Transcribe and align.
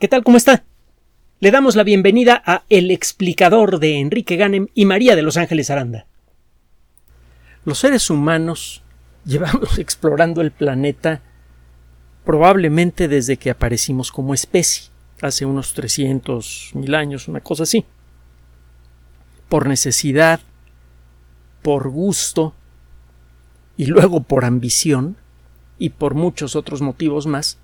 ¿Qué 0.00 0.08
tal? 0.08 0.24
¿Cómo 0.24 0.36
está? 0.36 0.64
Le 1.38 1.52
damos 1.52 1.76
la 1.76 1.84
bienvenida 1.84 2.42
a 2.44 2.64
El 2.68 2.90
explicador 2.90 3.78
de 3.78 4.00
Enrique 4.00 4.34
Ganem 4.34 4.66
y 4.74 4.86
María 4.86 5.14
de 5.14 5.22
Los 5.22 5.36
Ángeles 5.36 5.70
Aranda. 5.70 6.06
Los 7.64 7.78
seres 7.78 8.10
humanos 8.10 8.82
llevamos 9.24 9.78
explorando 9.78 10.40
el 10.40 10.50
planeta 10.50 11.22
probablemente 12.24 13.06
desde 13.06 13.36
que 13.36 13.50
aparecimos 13.50 14.10
como 14.10 14.34
especie, 14.34 14.90
hace 15.22 15.46
unos 15.46 15.74
300 15.74 16.72
mil 16.74 16.94
años, 16.96 17.28
una 17.28 17.40
cosa 17.40 17.62
así. 17.62 17.86
Por 19.48 19.68
necesidad, 19.68 20.40
por 21.62 21.88
gusto 21.88 22.52
y 23.76 23.86
luego 23.86 24.24
por 24.24 24.44
ambición 24.44 25.16
y 25.78 25.90
por 25.90 26.14
muchos 26.14 26.56
otros 26.56 26.82
motivos 26.82 27.28
más, 27.28 27.58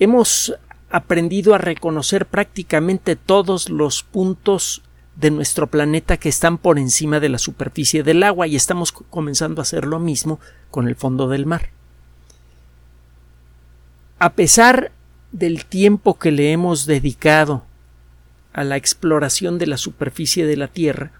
hemos 0.00 0.56
aprendido 0.94 1.56
a 1.56 1.58
reconocer 1.58 2.24
prácticamente 2.24 3.16
todos 3.16 3.68
los 3.68 4.04
puntos 4.04 4.80
de 5.16 5.32
nuestro 5.32 5.66
planeta 5.66 6.18
que 6.18 6.28
están 6.28 6.56
por 6.56 6.78
encima 6.78 7.18
de 7.18 7.28
la 7.28 7.38
superficie 7.38 8.04
del 8.04 8.22
agua 8.22 8.46
y 8.46 8.54
estamos 8.54 8.92
comenzando 8.92 9.60
a 9.60 9.64
hacer 9.64 9.86
lo 9.86 9.98
mismo 9.98 10.38
con 10.70 10.86
el 10.86 10.94
fondo 10.94 11.28
del 11.28 11.46
mar. 11.46 11.70
A 14.20 14.34
pesar 14.34 14.92
del 15.32 15.64
tiempo 15.64 16.16
que 16.16 16.30
le 16.30 16.52
hemos 16.52 16.86
dedicado 16.86 17.64
a 18.52 18.62
la 18.62 18.76
exploración 18.76 19.58
de 19.58 19.66
la 19.66 19.78
superficie 19.78 20.46
de 20.46 20.56
la 20.56 20.68
Tierra, 20.68 21.10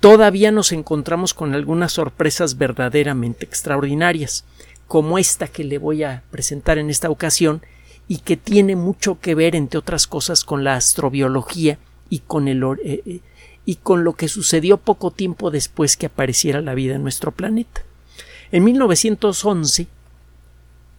todavía 0.00 0.52
nos 0.52 0.72
encontramos 0.72 1.32
con 1.32 1.54
algunas 1.54 1.92
sorpresas 1.92 2.58
verdaderamente 2.58 3.46
extraordinarias, 3.46 4.44
como 4.86 5.16
esta 5.16 5.48
que 5.48 5.64
le 5.64 5.78
voy 5.78 6.02
a 6.02 6.22
presentar 6.30 6.76
en 6.76 6.90
esta 6.90 7.08
ocasión, 7.08 7.62
y 8.08 8.18
que 8.18 8.36
tiene 8.36 8.76
mucho 8.76 9.18
que 9.20 9.34
ver, 9.34 9.56
entre 9.56 9.78
otras 9.78 10.06
cosas, 10.06 10.44
con 10.44 10.64
la 10.64 10.74
astrobiología 10.74 11.78
y 12.10 12.20
con, 12.20 12.48
el, 12.48 12.62
eh, 12.62 13.02
eh, 13.06 13.20
y 13.64 13.76
con 13.76 14.04
lo 14.04 14.14
que 14.14 14.28
sucedió 14.28 14.76
poco 14.76 15.10
tiempo 15.10 15.50
después 15.50 15.96
que 15.96 16.06
apareciera 16.06 16.60
la 16.60 16.74
vida 16.74 16.94
en 16.94 17.02
nuestro 17.02 17.32
planeta. 17.32 17.82
En 18.52 18.64
1911, 18.64 19.86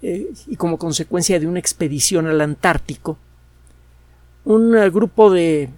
eh, 0.02 0.34
y 0.48 0.56
como 0.56 0.78
consecuencia 0.78 1.40
de 1.40 1.48
una 1.48 1.60
expedición 1.60 2.28
al 2.28 2.42
Antártico, 2.42 3.18
un 4.44 4.72
grupo 4.92 5.32
de 5.32 5.70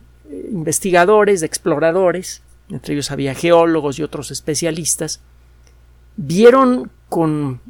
investigadores, 0.51 1.39
de 1.39 1.45
exploradores, 1.45 2.41
entre 2.69 2.93
ellos 2.93 3.11
había 3.11 3.33
geólogos 3.33 3.97
y 3.99 4.03
otros 4.03 4.31
especialistas, 4.31 5.21
vieron 6.17 6.91
con 7.07 7.61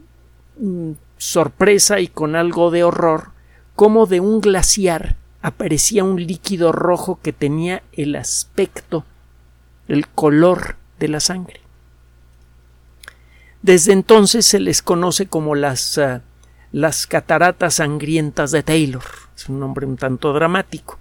mm, 0.59 0.91
sorpresa 1.17 1.99
y 1.99 2.07
con 2.07 2.35
algo 2.35 2.71
de 2.71 2.83
horror 2.83 3.36
cómo 3.77 4.07
de 4.07 4.19
un 4.19 4.41
glaciar 4.41 5.15
aparecía 5.43 6.03
un 6.03 6.25
líquido 6.25 6.71
rojo 6.71 7.19
que 7.21 7.31
tenía 7.31 7.83
el 7.93 8.15
aspecto, 8.15 9.05
el 9.87 10.07
color 10.07 10.77
de 10.99 11.07
la 11.07 11.19
sangre. 11.19 11.61
Desde 13.61 13.93
entonces 13.93 14.47
se 14.47 14.59
les 14.59 14.81
conoce 14.81 15.27
como 15.27 15.53
las, 15.53 15.99
ah, 15.99 16.23
las 16.71 17.05
cataratas 17.05 17.75
sangrientas 17.75 18.49
de 18.49 18.63
Taylor. 18.63 19.03
Es 19.35 19.47
un 19.47 19.59
nombre 19.59 19.85
un 19.85 19.95
tanto 19.95 20.33
dramático. 20.33 20.97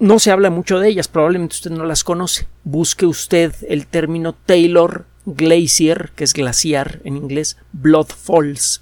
No 0.00 0.18
se 0.18 0.32
habla 0.32 0.50
mucho 0.50 0.80
de 0.80 0.88
ellas, 0.88 1.06
probablemente 1.06 1.54
usted 1.54 1.70
no 1.70 1.84
las 1.84 2.02
conoce. 2.02 2.48
Busque 2.64 3.06
usted 3.06 3.54
el 3.68 3.86
término 3.86 4.32
Taylor 4.32 5.06
Glacier, 5.26 6.10
que 6.16 6.24
es 6.24 6.32
glaciar 6.32 7.00
en 7.04 7.16
inglés, 7.16 7.56
Blood 7.72 8.08
Falls, 8.08 8.81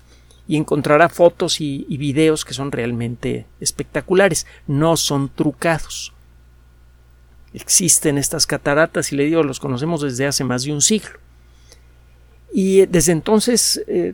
y 0.51 0.57
encontrará 0.57 1.09
fotos 1.09 1.61
y, 1.61 1.85
videos 1.97 2.45
que 2.45 2.55
son 2.55 2.73
realmente 2.73 3.47
espectaculares, 3.61 4.49
no 4.67 4.97
son 4.97 5.29
trucados. 5.29 6.13
Existen 7.55 8.19
estas 8.19 8.49
cataratas 8.49 9.13
y 9.13 9.17
le 9.17 9.27
digo, 9.27 9.45
los 9.45 9.61
conocemos 9.61 10.03
desde 10.03 10.27
hace 10.27 10.43
más 10.43 10.65
de 10.65 10.73
un 10.73 10.83
siglo. 10.83 11.21
Y 12.53 12.81
eh, 12.81 12.89
desde 12.89 13.13
entonces 13.13 13.81
eh, 13.87 14.13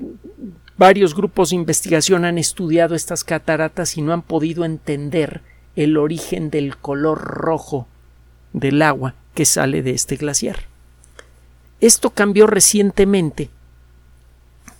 varios 0.77 1.15
grupos 1.15 1.49
de 1.49 1.57
investigación 1.57 2.27
han 2.27 2.37
estudiado 2.37 2.95
estas 2.95 3.25
cataratas 3.25 3.97
y 3.97 4.03
no 4.03 4.13
han 4.13 4.21
podido 4.21 4.67
entender 4.67 5.41
el 5.75 5.97
origen 5.97 6.51
del 6.51 6.77
color 6.77 7.19
rojo 7.19 7.89
del 8.53 8.83
agua 8.83 9.15
que 9.33 9.47
sale 9.47 9.83
de 9.83 9.93
este 9.93 10.17
glaciar. 10.17 10.67
Esto 11.81 12.11
cambió 12.11 12.47
recientemente 12.47 13.49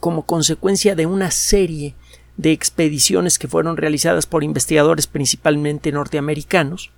como 0.01 0.23
consecuencia 0.23 0.95
de 0.95 1.07
una 1.07 1.31
serie 1.31 1.95
de 2.37 2.53
expediciones 2.53 3.39
que 3.39 3.49
fueron 3.49 3.77
realizadas 3.77 4.27
por 4.27 4.45
investigadores 4.45 5.07
principalmente 5.07 5.93
norteamericanos, 5.93 6.91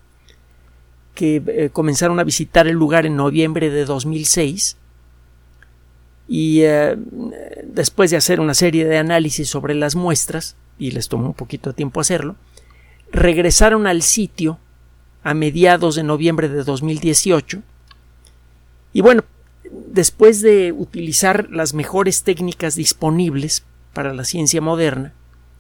que 1.15 1.43
eh, 1.47 1.71
comenzaron 1.73 2.21
a 2.21 2.25
visitar 2.25 2.67
el 2.67 2.75
lugar 2.75 3.07
en 3.07 3.17
noviembre 3.17 3.71
de 3.71 3.85
2006 3.85 4.77
y 6.29 6.61
eh, 6.63 6.97
después 7.65 8.11
de 8.11 8.19
hacer 8.19 8.41
una 8.41 8.55
serie 8.55 8.85
de 8.85 8.99
análisis 8.99 9.49
sobre 9.49 9.75
las 9.75 9.95
muestras, 9.95 10.57
y 10.79 10.91
les 10.91 11.09
tomó 11.09 11.27
un 11.27 11.35
poquito 11.35 11.71
de 11.71 11.75
tiempo 11.75 12.01
hacerlo, 12.01 12.37
regresaron 13.11 13.87
al 13.87 14.03
sitio 14.03 14.59
a 15.25 15.35
mediados 15.35 15.97
de 15.97 16.03
noviembre 16.03 16.49
de 16.49 16.63
2018 16.63 17.63
y 18.93 19.01
bueno, 19.01 19.25
después 19.71 20.41
de 20.41 20.73
utilizar 20.73 21.49
las 21.51 21.75
mejores 21.75 22.23
técnicas 22.23 22.75
disponibles 22.75 23.65
para 23.93 24.15
la 24.15 24.25
ciencia 24.25 24.61
moderna, 24.61 25.13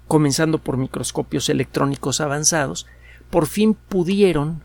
comenzando 0.06 0.58
por 0.58 0.76
microscopios 0.76 1.48
electrónicos 1.48 2.20
avanzados, 2.20 2.86
por 3.30 3.46
fin 3.46 3.74
pudieron 3.74 4.62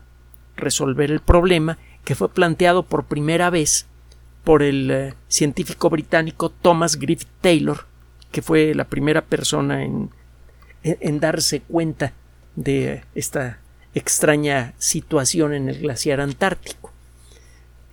resolver 0.56 1.10
el 1.10 1.20
problema 1.20 1.78
que 2.04 2.14
fue 2.14 2.28
planteado 2.28 2.84
por 2.84 3.04
primera 3.04 3.50
vez 3.50 3.86
por 4.44 4.62
el 4.62 4.90
eh, 4.90 5.14
científico 5.28 5.90
británico 5.90 6.50
Thomas 6.50 6.96
Griffith 6.96 7.28
Taylor, 7.40 7.86
que 8.30 8.42
fue 8.42 8.74
la 8.74 8.84
primera 8.84 9.24
persona 9.24 9.84
en, 9.84 10.10
en 10.82 11.20
darse 11.20 11.60
cuenta 11.60 12.12
de 12.56 13.04
esta 13.14 13.60
extraña 13.94 14.74
situación 14.78 15.54
en 15.54 15.68
el 15.68 15.80
glaciar 15.80 16.20
antártico 16.20 16.93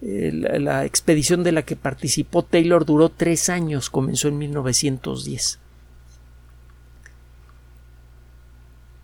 la, 0.02 0.86
expedición 0.86 1.44
de 1.44 1.52
la 1.52 1.62
que 1.62 1.76
participó 1.76 2.44
Taylor 2.44 2.86
duró 2.86 3.10
tres 3.10 3.50
años, 3.50 3.90
comenzó 3.90 4.28
en 4.28 4.38
1910. 4.40 5.60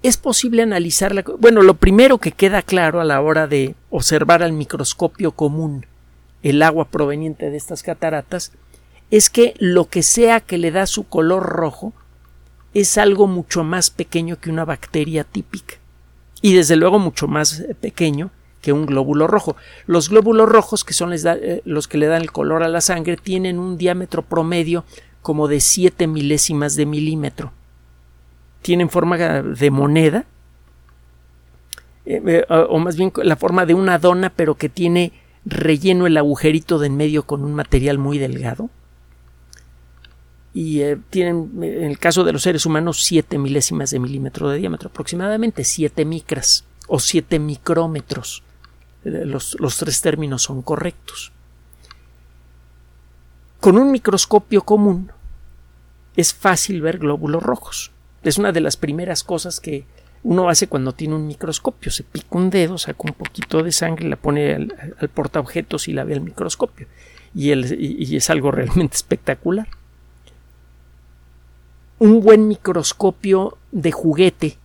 Es 0.03 0.18
posible 0.18 0.63
analizarla. 0.63 1.24
Bueno, 1.40 1.62
lo 1.62 1.75
primero 1.75 2.18
que 2.18 2.31
queda 2.31 2.62
claro 2.62 3.02
a 3.02 3.06
la 3.06 3.22
hora 3.22 3.47
de 3.47 3.75
observar 3.90 4.41
al 4.41 4.53
microscopio 4.53 5.31
común 5.31 5.85
el 6.44 6.62
agua 6.62 6.85
proveniente 6.85 7.50
de 7.50 7.58
estas 7.58 7.84
cataratas 7.84 8.52
es 9.09 9.29
que 9.29 9.53
lo 9.58 9.85
que 9.85 10.03
sea 10.03 10.40
que 10.40 10.58
le 10.58 10.72
da 10.72 10.85
su 10.85 11.03
color 11.06 11.44
rojo 11.44 11.94
es 12.74 12.97
algo 12.97 13.28
mucho 13.28 13.64
más 13.64 13.90
pequeño 13.90 14.40
que 14.40 14.50
una 14.50 14.66
bacteria 14.66 15.24
típica 15.24 15.75
y 16.41 16.53
desde 16.53 16.75
luego 16.75 17.00
mucho 17.00 17.28
más 17.28 17.64
pequeño 17.81 18.29
que 18.67 18.73
un 18.73 18.85
glóbulo 18.85 19.28
rojo. 19.28 19.55
Los 19.85 20.09
glóbulos 20.09 20.50
rojos, 20.50 20.83
que 20.83 20.94
son 20.94 21.13
eh, 21.13 21.61
los 21.63 21.88
que 21.88 21.97
le 21.97 22.07
dan 22.07 22.22
el 22.22 22.33
color 22.33 22.63
a 22.63 22.67
la 22.67 22.81
sangre, 22.81 23.16
tienen 23.16 23.59
un 23.59 23.78
diámetro 23.78 24.23
promedio 24.23 24.83
como 25.22 25.47
de 25.47 25.61
7 25.61 26.05
milésimas 26.05 26.75
de 26.75 26.85
milímetro. 26.85 27.53
Tienen 28.61 28.89
forma 28.89 29.17
de 29.17 29.72
moneda, 29.72 30.25
eh, 32.05 32.22
eh, 32.25 32.45
o 32.50 32.78
más 32.79 32.97
bien 32.97 33.13
la 33.23 33.38
forma 33.38 33.66
de 33.66 33.73
una 33.73 34.00
dona, 34.00 34.31
pero 34.31 34.55
que 34.55 34.67
tiene 34.67 35.13
relleno 35.45 36.05
el 36.05 36.17
agujerito 36.17 36.78
de 36.78 36.88
en 36.88 36.97
medio 36.97 37.23
con 37.23 37.45
un 37.45 37.53
material 37.53 37.97
muy 37.97 38.17
delgado. 38.17 38.69
Y 40.53 40.81
tienen, 41.09 41.51
en 41.61 41.85
el 41.85 41.99
caso 41.99 42.25
de 42.25 42.34
los 42.34 42.41
seres 42.41 42.66
humanos, 42.66 43.01
7 43.05 43.38
milésimas 43.38 43.91
de 43.91 43.99
milímetro 43.99 44.49
de 44.49 44.58
diámetro, 44.58 44.90
aproximadamente 44.90 45.63
7 45.63 46.03
micras 46.03 46.66
o 46.90 46.99
7 46.99 47.40
micrómetros. 47.40 48.43
Eh, 49.08 49.26
los, 49.26 49.78
tres 49.78 50.02
términos 50.02 50.44
son 50.44 50.62
correctos. 50.62 51.32
Con 53.59 53.78
un 53.78 53.92
microscopio 53.92 54.64
común 54.64 55.12
es 56.16 56.34
fácil 56.34 56.82
ver 56.82 57.00
glóbulos 57.00 57.42
rojos. 57.42 57.92
Es 58.24 58.38
una 58.38 58.52
de 58.52 58.62
las 58.62 58.76
primeras 58.76 59.24
cosas 59.24 59.59
que 59.59 59.86
uno 60.24 60.50
hace 60.50 60.68
cuando 60.68 60.94
tiene 60.94 61.16
un 61.16 61.26
microscopio. 61.26 61.92
Se 61.92 62.04
pica 62.04 62.28
un 62.32 62.50
dedo, 62.50 62.78
saca 62.78 63.00
un 63.04 63.14
poquito 63.14 63.64
de 63.64 63.72
sangre, 63.72 64.09
la 64.09 64.18
pone 64.18 64.54
al, 64.54 65.09
portaobjetos 65.14 65.88
y 65.88 65.94
la 65.94 66.04
ve 66.04 66.16
al 66.16 66.22
microscopio. 66.22 66.88
Y, 67.34 67.54
y, 67.54 68.16
es 68.16 68.30
algo 68.30 68.52
realmente 68.52 68.96
espectacular. 68.96 69.68
Un 72.00 72.20
buen 72.22 72.48
microscopio 72.48 73.58
de 73.72 73.92
juguete 73.92 74.58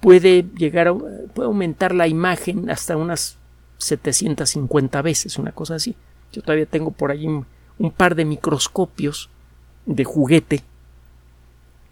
puede 0.00 0.44
llegar 0.56 0.88
a 0.88 0.94
puede 0.94 1.46
aumentar 1.46 1.94
la 1.94 2.08
imagen 2.08 2.68
hasta 2.68 2.96
unas 2.96 3.38
750 3.78 5.02
veces, 5.02 5.38
una 5.38 5.52
cosa 5.52 5.76
así. 5.76 5.94
Yo 6.32 6.42
todavía 6.42 6.66
tengo 6.66 6.90
por 6.90 7.10
ahí 7.10 7.26
un, 7.26 7.46
par 7.96 8.14
de 8.14 8.24
microscopios 8.24 9.30
de 9.86 10.04
juguete 10.04 10.62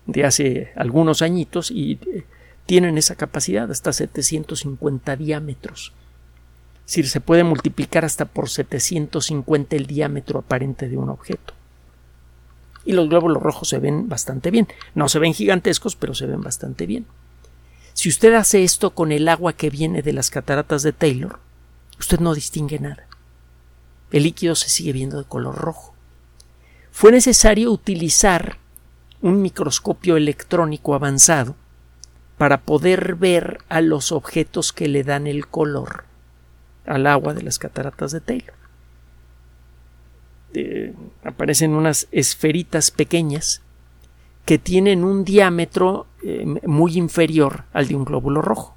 de 0.07 0.25
hace 0.25 0.73
algunos 0.77 1.23
añitos 1.23 1.71
y 1.71 1.93
eh, 1.93 2.25
tienen 2.67 2.99
esa 2.99 3.15
capacidad 3.15 3.71
hasta 3.71 3.93
750 3.93 5.17
diámetros. 5.17 5.93
Es 6.87 6.93
decir, 6.93 7.09
se 7.09 7.21
puede 7.21 7.45
multiplicar 7.45 8.05
hasta 8.05 8.25
por 8.25 8.49
750 8.49 9.77
el 9.77 9.87
diámetro 9.87 10.41
aparente 10.41 10.89
de 10.89 10.97
un 10.97 11.09
objeto. 11.09 11.55
Y 12.85 12.93
los 12.93 13.09
glóbulos 13.09 13.43
rojos 13.43 13.69
se 13.69 13.79
ven 13.79 14.09
bastante 14.09 14.51
bien. 14.51 14.67
No 14.95 15.09
se 15.09 15.21
ven 15.21 15.35
gigantescos, 15.35 15.95
pero 15.95 16.15
se 16.15 16.27
ven 16.27 16.41
bastante 16.41 16.87
bien. 16.87 17.07
Si 17.95 18.09
usted 18.09 18.35
hace 18.35 18.65
esto 18.65 18.91
con 18.91 19.13
el 19.13 19.29
agua 19.29 19.53
que 19.53 19.71
viene 19.71 20.03
de 20.03 20.13
las 20.13 20.31
cataratas 20.31 20.83
de 20.83 20.93
Taylor, 20.93 21.39
usted 22.03 22.19
no 22.19 22.35
distingue 22.35 22.81
nada. 22.81 23.07
El 24.11 24.25
líquido 24.25 24.57
se 24.57 24.69
sigue 24.69 24.93
viendo 24.93 25.19
de 25.19 25.25
color 25.25 25.55
rojo. 25.55 25.95
Fue 26.91 27.13
necesario 27.13 27.71
utilizar 27.71 28.59
un 29.23 29.41
microscopio 29.41 30.17
electrónico 30.17 30.95
avanzado 30.95 31.55
para 32.39 32.63
poder 32.63 33.15
ver 33.15 33.59
a 33.69 33.81
los 33.81 34.11
objetos 34.11 34.73
que 34.73 34.89
le 34.89 35.05
dan 35.05 35.29
el 35.29 35.47
color 35.47 36.05
al 36.87 37.07
agua 37.07 37.35
de 37.35 37.43
las 37.43 37.61
cataratas 37.61 38.11
de 38.11 38.21
Taylor. 38.21 38.55
Eh, 40.55 40.93
aparecen 41.23 41.73
unas 41.73 42.09
esferitas 42.11 42.91
pequeñas 42.91 43.63
que 44.45 44.59
tienen 44.59 45.05
un 45.05 45.25
diámetro 45.25 46.09
eh, 46.25 46.45
muy 46.67 46.99
inferior 46.99 47.63
al 47.73 47.87
de 47.87 47.95
un 47.95 48.05
glóbulo 48.05 48.43
rojo. 48.43 48.77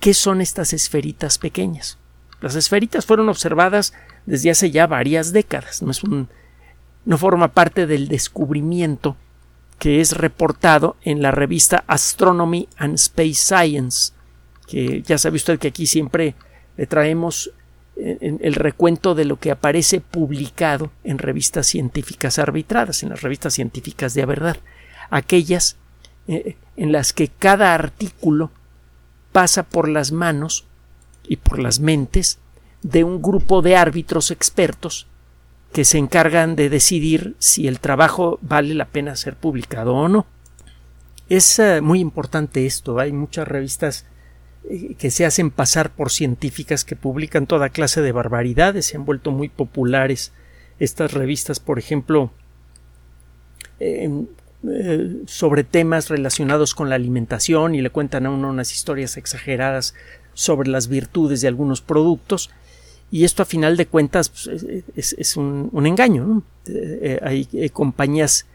¿Qué 0.00 0.14
son 0.14 0.40
estas 0.40 0.72
esferitas 0.72 1.38
pequeñas? 1.38 1.98
Las 2.40 2.54
esferitas 2.54 3.04
fueron 3.04 3.28
observadas 3.28 3.92
desde 4.26 4.50
hace 4.50 4.70
ya 4.70 4.86
varias 4.86 5.32
décadas. 5.32 5.82
No, 5.82 7.18
forma 7.18 7.48
parte 7.48 7.86
del 7.86 8.08
descubrimiento 8.08 9.16
que 9.78 10.00
es 10.00 10.16
reportado 10.16 10.96
en 11.02 11.22
la 11.22 11.30
revista 11.30 11.84
Astronomy 11.86 12.68
and 12.76 12.94
Space 12.94 13.34
Science, 13.34 14.12
que 14.66 15.02
ya 15.02 15.18
sabe 15.18 15.36
usted 15.36 15.58
que 15.58 15.68
aquí 15.68 15.86
siempre 15.86 16.34
le 16.76 16.86
traemos 16.86 17.52
el 17.96 18.54
recuento 18.54 19.16
de 19.16 19.24
lo 19.24 19.40
que 19.40 19.50
aparece 19.50 20.00
publicado 20.00 20.92
en 21.02 21.18
revistas 21.18 21.66
científicas 21.66 22.38
arbitradas, 22.38 23.02
en 23.02 23.08
las 23.08 23.22
revistas 23.22 23.54
científicas 23.54 24.14
de 24.14 24.24
verdad, 24.24 24.56
aquellas 25.10 25.76
eh, 26.28 26.56
en 26.76 26.92
las 26.92 27.12
que 27.12 27.28
cada 27.28 27.74
artículo 27.74 28.52
pasa 29.32 29.62
por 29.62 29.88
las 29.88 30.12
manos 30.12 30.66
y 31.26 31.36
por 31.36 31.58
las 31.58 31.80
mentes 31.80 32.38
de 32.82 33.04
un 33.04 33.20
grupo 33.20 33.62
de 33.62 33.76
árbitros 33.76 34.30
expertos 34.30 35.06
que 35.72 35.84
se 35.84 35.98
encargan 35.98 36.56
de 36.56 36.70
decidir 36.70 37.36
si 37.38 37.68
el 37.68 37.80
trabajo 37.80 38.38
vale 38.40 38.74
la 38.74 38.86
pena 38.86 39.16
ser 39.16 39.36
publicado 39.36 39.94
o 39.94 40.08
no. 40.08 40.26
Es 41.28 41.58
eh, 41.58 41.80
muy 41.82 42.00
importante 42.00 42.64
esto. 42.64 42.98
Hay 42.98 43.12
muchas 43.12 43.46
revistas 43.46 44.06
eh, 44.68 44.94
que 44.94 45.10
se 45.10 45.26
hacen 45.26 45.50
pasar 45.50 45.90
por 45.90 46.10
científicas 46.10 46.84
que 46.84 46.96
publican 46.96 47.46
toda 47.46 47.68
clase 47.68 48.00
de 48.00 48.12
barbaridades, 48.12 48.86
se 48.86 48.96
han 48.96 49.04
vuelto 49.04 49.30
muy 49.30 49.48
populares 49.48 50.32
estas 50.78 51.12
revistas, 51.12 51.60
por 51.60 51.78
ejemplo, 51.78 52.32
eh, 54.66 55.22
sobre 55.26 55.64
temas 55.64 56.08
relacionados 56.08 56.74
con 56.74 56.88
la 56.88 56.96
alimentación 56.96 57.74
y 57.74 57.82
le 57.82 57.90
cuentan 57.90 58.26
a 58.26 58.30
uno 58.30 58.50
unas 58.50 58.72
historias 58.72 59.16
exageradas 59.16 59.94
sobre 60.34 60.68
las 60.68 60.88
virtudes 60.88 61.40
de 61.40 61.48
algunos 61.48 61.80
productos 61.80 62.50
y 63.10 63.24
esto 63.24 63.42
a 63.42 63.46
final 63.46 63.76
de 63.76 63.86
cuentas 63.86 64.28
pues, 64.28 64.48
es, 64.94 65.36
un, 65.36 65.70
engaño. 65.86 66.42
Eh, 66.66 67.18
hay 67.22 67.70
compañías 67.70 68.46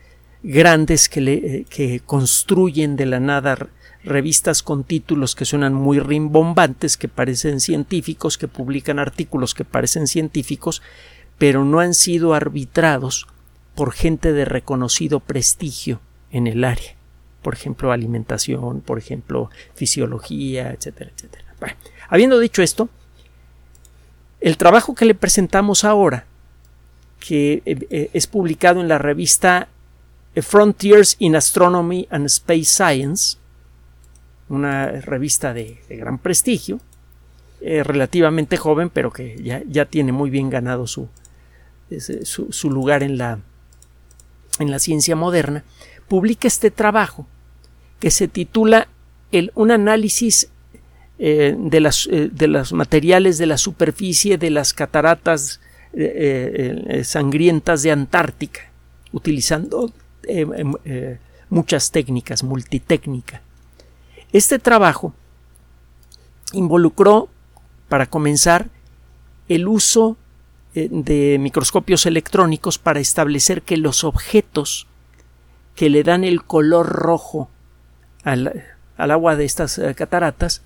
grandes 0.43 1.09
que 1.09 2.01
construyen 2.05 2.95
de 2.95 3.05
la 3.05 3.19
nada 3.19 3.69
revistas 4.03 4.63
con 4.63 4.83
títulos 4.83 5.35
que 5.35 5.45
suenan 5.45 5.73
muy 5.73 5.99
rimbombantes, 5.99 6.97
que 6.97 7.07
parecen 7.07 7.59
científicos, 7.59 8.37
que 8.37 8.47
publican 8.47 8.99
artículos 8.99 9.53
que 9.53 9.65
parecen 9.65 10.07
científicos, 10.07 10.81
pero 11.37 11.63
no 11.65 11.79
han 11.79 11.93
sido 11.93 12.33
arbitrados 12.33 13.27
por 13.75 13.93
gente 13.93 14.33
de 14.33 14.45
reconocido 14.45 15.19
prestigio 15.19 15.99
en 16.31 16.47
el 16.47 16.63
área. 16.63 16.95
Por 17.41 17.53
ejemplo, 17.53 17.91
alimentación, 17.91 18.81
por 18.81 18.97
ejemplo, 18.97 19.49
fisiología, 19.75 20.71
etcétera, 20.71 21.11
etcétera. 21.15 21.43
habiendo 22.09 22.39
dicho 22.39 22.61
esto, 22.61 22.89
el 24.39 24.57
trabajo 24.57 24.95
que 24.95 25.05
le 25.05 25.15
presentamos 25.15 25.83
ahora, 25.83 26.25
que 27.19 27.63
eh, 27.65 27.87
eh, 27.89 28.09
es 28.13 28.27
publicado 28.27 28.81
en 28.81 28.89
la 28.89 28.97
revista 28.97 29.69
Frontiers 30.35 31.15
in 31.19 31.35
Astronomy 31.35 32.07
and 32.09 32.25
Space 32.25 32.65
Science, 32.65 33.37
una 34.49 34.87
revista 34.87 35.53
de, 35.53 35.79
gran 35.89 36.17
prestigio, 36.17 36.79
eh, 37.61 37.83
relativamente 37.83 38.57
joven, 38.57 38.89
pero 38.89 39.11
que 39.11 39.41
ya, 39.41 39.85
tiene 39.85 40.11
muy 40.11 40.29
bien 40.29 40.49
ganado 40.49 40.87
su, 40.87 41.07
su, 42.23 42.69
lugar 42.69 43.03
en 43.03 43.17
la, 43.17 43.39
en 44.59 44.71
la 44.71 44.79
ciencia 44.79 45.15
moderna, 45.15 45.63
publica 46.07 46.47
este 46.47 46.71
trabajo 46.71 47.27
que 47.99 48.11
se 48.11 48.27
titula 48.27 48.87
el, 49.31 49.51
Un 49.55 49.71
análisis 49.71 50.49
eh, 51.19 51.55
de, 51.57 51.79
las, 51.79 52.07
eh, 52.11 52.29
de, 52.31 52.47
los 52.47 52.73
materiales 52.73 53.37
de 53.37 53.45
la 53.45 53.57
superficie 53.57 54.37
de 54.37 54.49
las 54.49 54.73
cataratas 54.73 55.59
sangrientas 57.03 57.83
de 57.83 57.91
Antártica, 57.91 58.61
utilizando 59.11 59.93
muchas 61.49 61.91
técnicas, 61.91 62.43
multitécnica. 62.43 63.43
Este 64.31 64.57
trabajo 64.57 65.13
involucró, 66.53 67.29
para 67.89 68.07
comenzar, 68.07 68.69
el 69.47 69.67
uso 69.67 70.17
eh, 70.17 70.22
de 70.73 71.37
microscopios 71.39 72.05
electrónicos 72.05 72.79
para 72.79 72.99
establecer 72.99 73.61
que 73.61 73.77
los 73.77 74.03
objetos 74.03 74.87
que 75.75 75.89
le 75.89 76.03
dan 76.03 76.23
el 76.23 76.43
color 76.43 76.87
rojo 76.87 77.49
al, 78.23 78.63
agua 78.97 79.35
de 79.35 79.45
estas 79.45 79.77
eh, 79.77 79.93
cataratas 79.95 80.61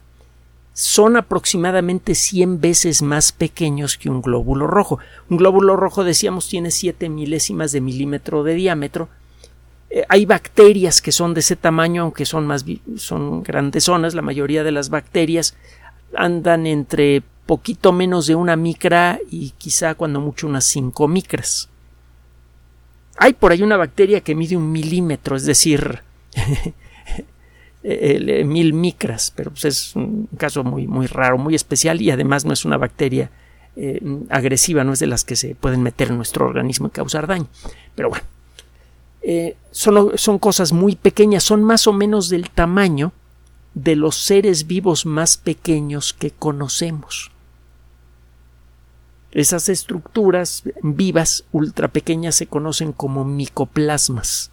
son 0.74 1.18
aproximadamente 1.18 2.14
100 2.14 2.62
veces 2.62 3.02
más 3.02 3.32
pequeños 3.32 3.98
que 3.98 4.10
un 4.10 4.22
glóbulo 4.22 4.68
rojo. 4.68 5.00
Un 5.30 5.38
glóbulo 5.38 5.76
rojo, 5.76 6.04
decíamos, 6.04 6.48
tiene 6.48 6.72
7 6.72 7.10
milésimas 7.10 7.72
de 7.72 7.82
milímetro 7.82 8.44
de 8.44 8.54
diámetro 8.54 9.10
eh, 9.90 10.04
hay 10.10 10.26
bacterias 10.26 11.02
que 11.02 11.12
son 11.12 11.34
de 11.34 11.40
ese 11.40 11.56
tamaño, 11.56 12.04
aunque 12.04 12.26
son 12.26 12.46
más 12.46 12.66
son 12.98 13.44
grandes 13.44 13.86
zonas. 13.86 14.16
La 14.16 14.22
mayoría 14.22 14.64
de 14.64 14.72
las 14.72 14.90
bacterias 14.90 15.56
andan 16.16 16.68
entre 16.68 17.24
poquito 17.48 17.92
menos 17.92 18.28
de 18.28 18.36
una 18.36 18.56
micra 18.56 19.20
y 19.32 19.52
quizá 19.58 19.96
cuando 19.96 20.22
mucho 20.22 20.46
unas 20.46 20.66
5 20.66 21.08
micras. 21.08 21.70
Hay 23.18 23.34
por 23.34 23.52
ahí 23.52 23.64
una 23.64 23.78
bacteria 23.78 24.22
que 24.22 24.36
mide 24.36 24.56
un 24.56 24.72
milímetro, 24.72 25.36
es 25.36 25.46
decir, 25.46 26.04
mil 27.84 28.74
micras, 28.74 29.34
pero 29.36 29.52
pues 29.52 29.66
es 29.66 29.96
un 29.96 30.28
caso 30.38 30.64
muy, 30.64 30.88
muy 30.88 31.08
raro, 31.08 31.38
muy 31.38 31.56
especial 31.56 32.02
y 32.02 32.12
además 32.12 32.46
no 32.46 32.54
es 32.54 32.66
una 32.66 32.78
bacteria 32.78 33.32
eh, 33.76 34.02
agresiva, 34.30 34.84
no 34.84 34.94
es 34.94 35.00
de 35.00 35.08
las 35.08 35.24
que 35.24 35.36
se 35.36 35.56
pueden 35.56 35.82
meter 35.82 36.10
en 36.10 36.18
nuestro 36.18 36.46
organismo 36.46 36.88
y 36.88 36.92
causar 36.92 37.28
daño. 37.28 37.48
Pero 37.96 38.10
bueno, 38.10 38.26
eh, 39.22 39.56
son, 39.72 40.18
son 40.18 40.38
cosas 40.38 40.74
muy 40.74 40.96
pequeñas, 40.96 41.44
son 41.44 41.64
más 41.64 41.88
o 41.88 41.94
menos 41.94 42.30
del 42.30 42.50
tamaño 42.50 43.14
de 43.74 43.96
los 43.96 44.16
seres 44.18 44.68
vivos 44.68 45.06
más 45.06 45.38
pequeños 45.38 46.14
que 46.14 46.32
conocemos. 46.32 47.32
Esas 49.32 49.70
estructuras 49.70 50.64
vivas 50.82 51.46
ultra 51.52 51.90
pequeñas 51.90 52.36
se 52.36 52.48
conocen 52.48 52.94
como 52.94 53.26
micoplasmas. 53.26 54.52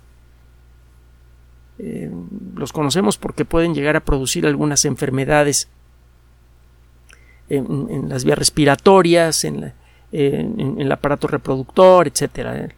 Eh, 1.79 2.11
los 2.55 2.73
conocemos 2.73 3.17
porque 3.17 3.45
pueden 3.45 3.75
llegar 3.75 3.97
a 3.97 4.05
producir 4.05 4.47
algunas 4.47 4.85
enfermedades 4.85 5.69
en, 7.49 8.09
las 8.09 8.25
vías 8.25 8.39
respiratorias, 8.39 9.45
en, 9.45 9.73
el 10.13 10.93
aparato 10.93 11.27
reproductor, 11.27 12.07
etcétera. 12.07 12.69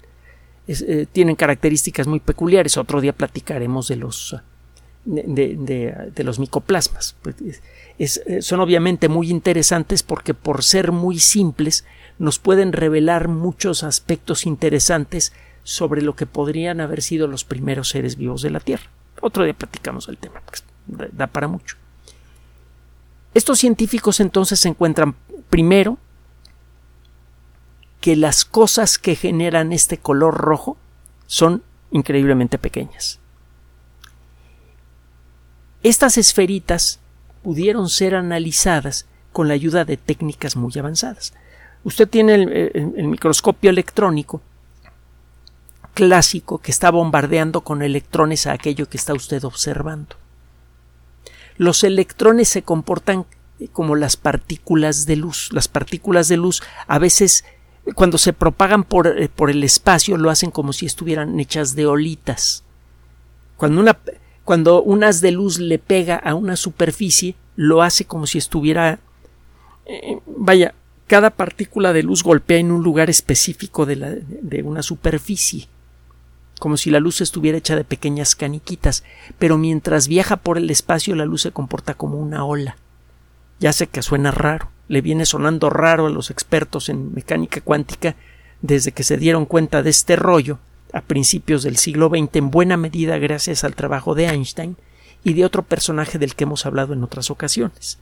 Eh, 0.69 1.07
tienen 1.13 1.37
características 1.37 2.07
muy 2.07 2.21
peculiares. 2.21 2.77
Otro 2.77 3.01
día 3.01 3.13
platicaremos 3.13 3.89
de 3.89 3.97
los, 3.97 4.37
de, 5.07 6.25
los 6.25 6.39
micoplasmas. 6.39 7.17
Pues, 7.23 7.37
eh, 7.99 8.43
son 8.43 8.61
obviamente 8.61 9.09
muy 9.09 9.31
interesantes 9.31 10.03
porque 10.03 10.35
por 10.35 10.63
ser 10.63 10.93
muy 10.93 11.19
simples 11.19 11.85
nos 12.19 12.39
pueden 12.39 12.73
revelar 12.73 13.29
muchos 13.29 13.85
aspectos 13.85 14.47
interesantes 14.47 15.33
sobre 15.63 16.03
lo 16.03 16.15
que 16.15 16.27
podrían 16.27 16.81
haber 16.81 17.03
sido 17.03 17.27
los 17.27 17.45
primeros 17.45 17.89
seres 17.89 18.17
vivos 18.17 18.43
de 18.43 18.51
la 18.51 18.61
Tierra. 18.61 18.91
Otro 19.21 19.45
día 19.45 19.55
platicamos 19.55 20.09
el 20.09 20.19
tema, 20.19 20.43
pues, 20.47 20.65
da 21.13 21.27
para 21.27 21.49
mucho. 21.49 21.77
Estos 23.35 23.59
científicos 23.59 24.21
entonces 24.21 24.65
encuentran 24.67 25.15
primero 25.51 25.99
que 28.01 28.17
las 28.17 28.45
cosas 28.45 28.99
que 28.99 29.17
generan 29.17 29.73
este 29.73 29.99
color 29.99 30.37
rojo 30.37 30.77
son 31.27 31.63
increíblemente 31.91 32.59
pequeñas. 32.59 33.19
Estas 35.87 36.19
esferitas 36.19 36.99
pudieron 37.45 37.89
ser 37.89 38.17
analizadas 38.17 39.07
con 39.33 39.47
la 39.47 39.55
ayuda 39.55 39.85
de 39.85 39.97
técnicas 39.97 40.57
muy 40.57 40.73
avanzadas. 40.77 41.33
Usted 41.85 42.09
tiene 42.09 42.35
el, 42.35 43.07
microscopio 43.07 43.71
electrónico 43.71 44.43
clásico 45.95 46.59
que 46.59 46.73
está 46.73 46.91
bombardeando 46.91 47.61
con 47.61 47.83
electrones 47.83 48.49
a 48.49 48.53
aquello 48.55 48.89
que 48.89 48.97
está 48.97 49.15
usted 49.15 49.45
observando. 49.45 50.17
Los 51.57 51.85
electrones 51.85 52.49
se 52.49 52.63
comportan 52.63 53.25
como 53.73 53.95
las 53.95 54.17
partículas 54.17 55.07
de 55.07 55.15
luz. 55.15 55.51
Las 55.53 55.69
partículas 55.69 56.27
de 56.27 56.37
luz 56.37 56.65
a 56.89 56.99
veces 56.99 57.45
cuando 57.95 58.19
se 58.19 58.33
propagan 58.33 58.83
por, 58.83 59.07
eh, 59.07 59.29
por 59.29 59.51
el 59.51 59.63
espacio 59.63 60.17
lo 60.17 60.31
hacen 60.31 60.51
como 60.51 60.73
si 60.73 60.85
estuvieran 60.85 61.39
hechas 61.39 61.77
de 61.77 61.87
olitas. 61.87 62.65
Cuando, 63.57 63.81
una, 63.81 63.97
cuando 64.47 64.81
un 64.81 65.03
haz 65.03 65.21
de 65.21 65.33
luz 65.33 65.59
le 65.59 65.81
pega 65.81 66.15
a 66.15 66.37
una 66.37 66.55
superficie, 66.55 67.35
lo 67.57 67.83
hace 67.83 68.05
como 68.05 68.29
si 68.29 68.39
estuviera. 68.39 69.01
Eh, 69.87 70.21
vaya, 70.25 70.73
cada 71.09 71.31
partícula 71.31 71.93
de 71.93 72.05
luz 72.05 72.23
golpea 72.23 72.59
en 72.59 72.71
un 72.71 72.85
lugar 72.85 73.11
específico 73.11 73.87
de, 73.87 73.97
la, 73.97 74.11
de 74.13 74.63
una 74.63 74.85
superficie, 74.85 75.67
como 76.61 76.77
si 76.77 76.91
la 76.91 77.01
luz 77.01 77.21
estuviera 77.21 77.59
hecha 77.59 77.75
de 77.75 77.83
pequeñas 77.83 78.37
caniquitas, 78.37 79.03
pero 79.37 79.59
mientras 79.59 80.07
viaja 80.07 80.37
por 80.37 80.59
el 80.59 80.71
espacio 80.71 81.17
la 81.17 81.25
luz 81.25 81.43
se 81.43 81.51
comporta 81.51 81.95
como 81.95 82.17
una 82.17 82.45
ola. 82.45 82.77
Ya 83.59 83.73
sé 83.73 83.89
que 83.89 84.01
suena 84.01 84.31
raro, 84.31 84.69
le 84.87 85.01
viene 85.01 85.27
sonando 85.27 85.71
raro 85.71 86.07
a 86.07 86.11
los 86.11 86.31
expertos 86.31 86.89
en 86.89 87.13
mecánica 87.13 87.61
cuántica 87.61 88.15
desde 88.63 88.93
que 88.93 89.03
se 89.03 89.17
dieron 89.17 89.45
cuenta 89.45 89.83
de 89.83 89.91
este 89.91 90.15
rollo 90.15 90.61
a 90.97 91.03
principios 91.03 91.63
del 91.63 91.77
siglo 91.77 92.09
XX 92.09 92.37
en 92.37 92.51
buena 92.51 92.79
medida 92.79 93.19
gracias 93.19 93.65
al 93.65 93.75
trabajo 93.75 94.15
de 94.15 94.29
Einstein 94.29 94.77
y 95.23 95.35
de 95.35 95.45
otro 95.45 95.63
personaje 95.63 96.19
del 96.19 96.35
que 96.35 96.45
hemos 96.45 96.65
hablado 96.65 96.95
en 96.95 97.05
otras 97.05 97.31
ocasiones, 97.31 97.99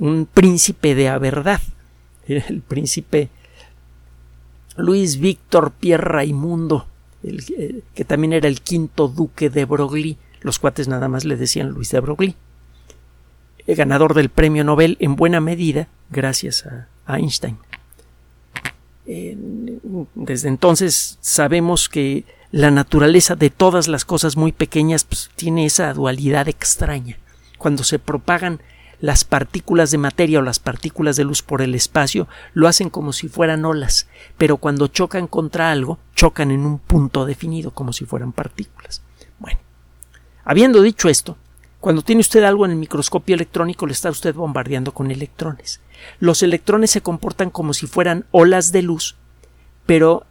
un 0.00 0.26
príncipe 0.26 0.96
de 0.96 1.04
la 1.04 1.18
verdad, 1.18 1.60
el 2.26 2.60
príncipe 2.60 3.28
Luis 4.76 5.18
Víctor 5.20 5.70
Pierre 5.78 6.02
Raimundo, 6.02 6.88
el, 7.22 7.84
que 7.94 8.04
también 8.04 8.32
era 8.32 8.48
el 8.48 8.62
quinto 8.62 9.06
duque 9.06 9.48
de 9.48 9.64
Broglie, 9.64 10.18
los 10.40 10.58
cuates 10.58 10.88
nada 10.88 11.06
más 11.06 11.24
le 11.24 11.36
decían 11.36 11.68
Luis 11.68 11.92
de 11.92 12.00
Broglie, 12.00 12.34
ganador 13.68 14.14
del 14.14 14.28
premio 14.28 14.64
Nobel 14.64 14.96
en 14.98 15.14
buena 15.14 15.40
medida 15.40 15.86
gracias 16.10 16.66
a, 16.66 16.88
Einstein. 17.06 17.58
Desde 20.14 20.48
entonces 20.48 21.18
sabemos 21.20 21.88
que 21.88 22.24
la 22.50 22.70
naturaleza 22.70 23.34
de 23.34 23.50
todas 23.50 23.88
las 23.88 24.04
cosas 24.04 24.36
muy 24.36 24.52
pequeñas 24.52 25.04
pues, 25.04 25.30
tiene 25.34 25.66
esa 25.66 25.92
dualidad 25.92 26.48
extraña. 26.48 27.18
Cuando 27.58 27.82
se 27.82 27.98
propagan 27.98 28.60
las 29.00 29.24
partículas 29.24 29.90
de 29.90 29.98
materia 29.98 30.38
o 30.38 30.42
las 30.42 30.60
partículas 30.60 31.16
de 31.16 31.24
luz 31.24 31.42
por 31.42 31.62
el 31.62 31.74
espacio, 31.74 32.28
lo 32.52 32.68
hacen 32.68 32.90
como 32.90 33.12
si 33.12 33.28
fueran 33.28 33.64
olas, 33.64 34.08
pero 34.38 34.56
cuando 34.56 34.86
chocan 34.86 35.26
contra 35.26 35.72
algo, 35.72 35.98
chocan 36.14 36.50
en 36.50 36.64
un 36.64 36.78
punto 36.78 37.26
definido, 37.26 37.72
como 37.72 37.92
si 37.92 38.04
fueran 38.04 38.32
partículas. 38.32 39.02
Bueno, 39.38 39.58
habiendo 40.44 40.80
dicho 40.80 41.08
esto, 41.08 41.36
cuando 41.80 42.02
tiene 42.02 42.20
usted 42.20 42.44
algo 42.44 42.64
en 42.64 42.70
el 42.70 42.78
microscopio 42.78 43.34
electrónico, 43.34 43.86
le 43.86 43.92
está 43.92 44.08
usted 44.10 44.34
bombardeando 44.34 44.94
con 44.94 45.10
electrones. 45.10 45.80
Los 46.18 46.42
electrones 46.42 46.90
se 46.90 47.02
comportan 47.02 47.50
como 47.50 47.74
si 47.74 47.86
fueran 47.86 48.24
olas 48.30 48.72
de 48.72 48.80
luz, 48.80 49.16
pero 49.86 50.24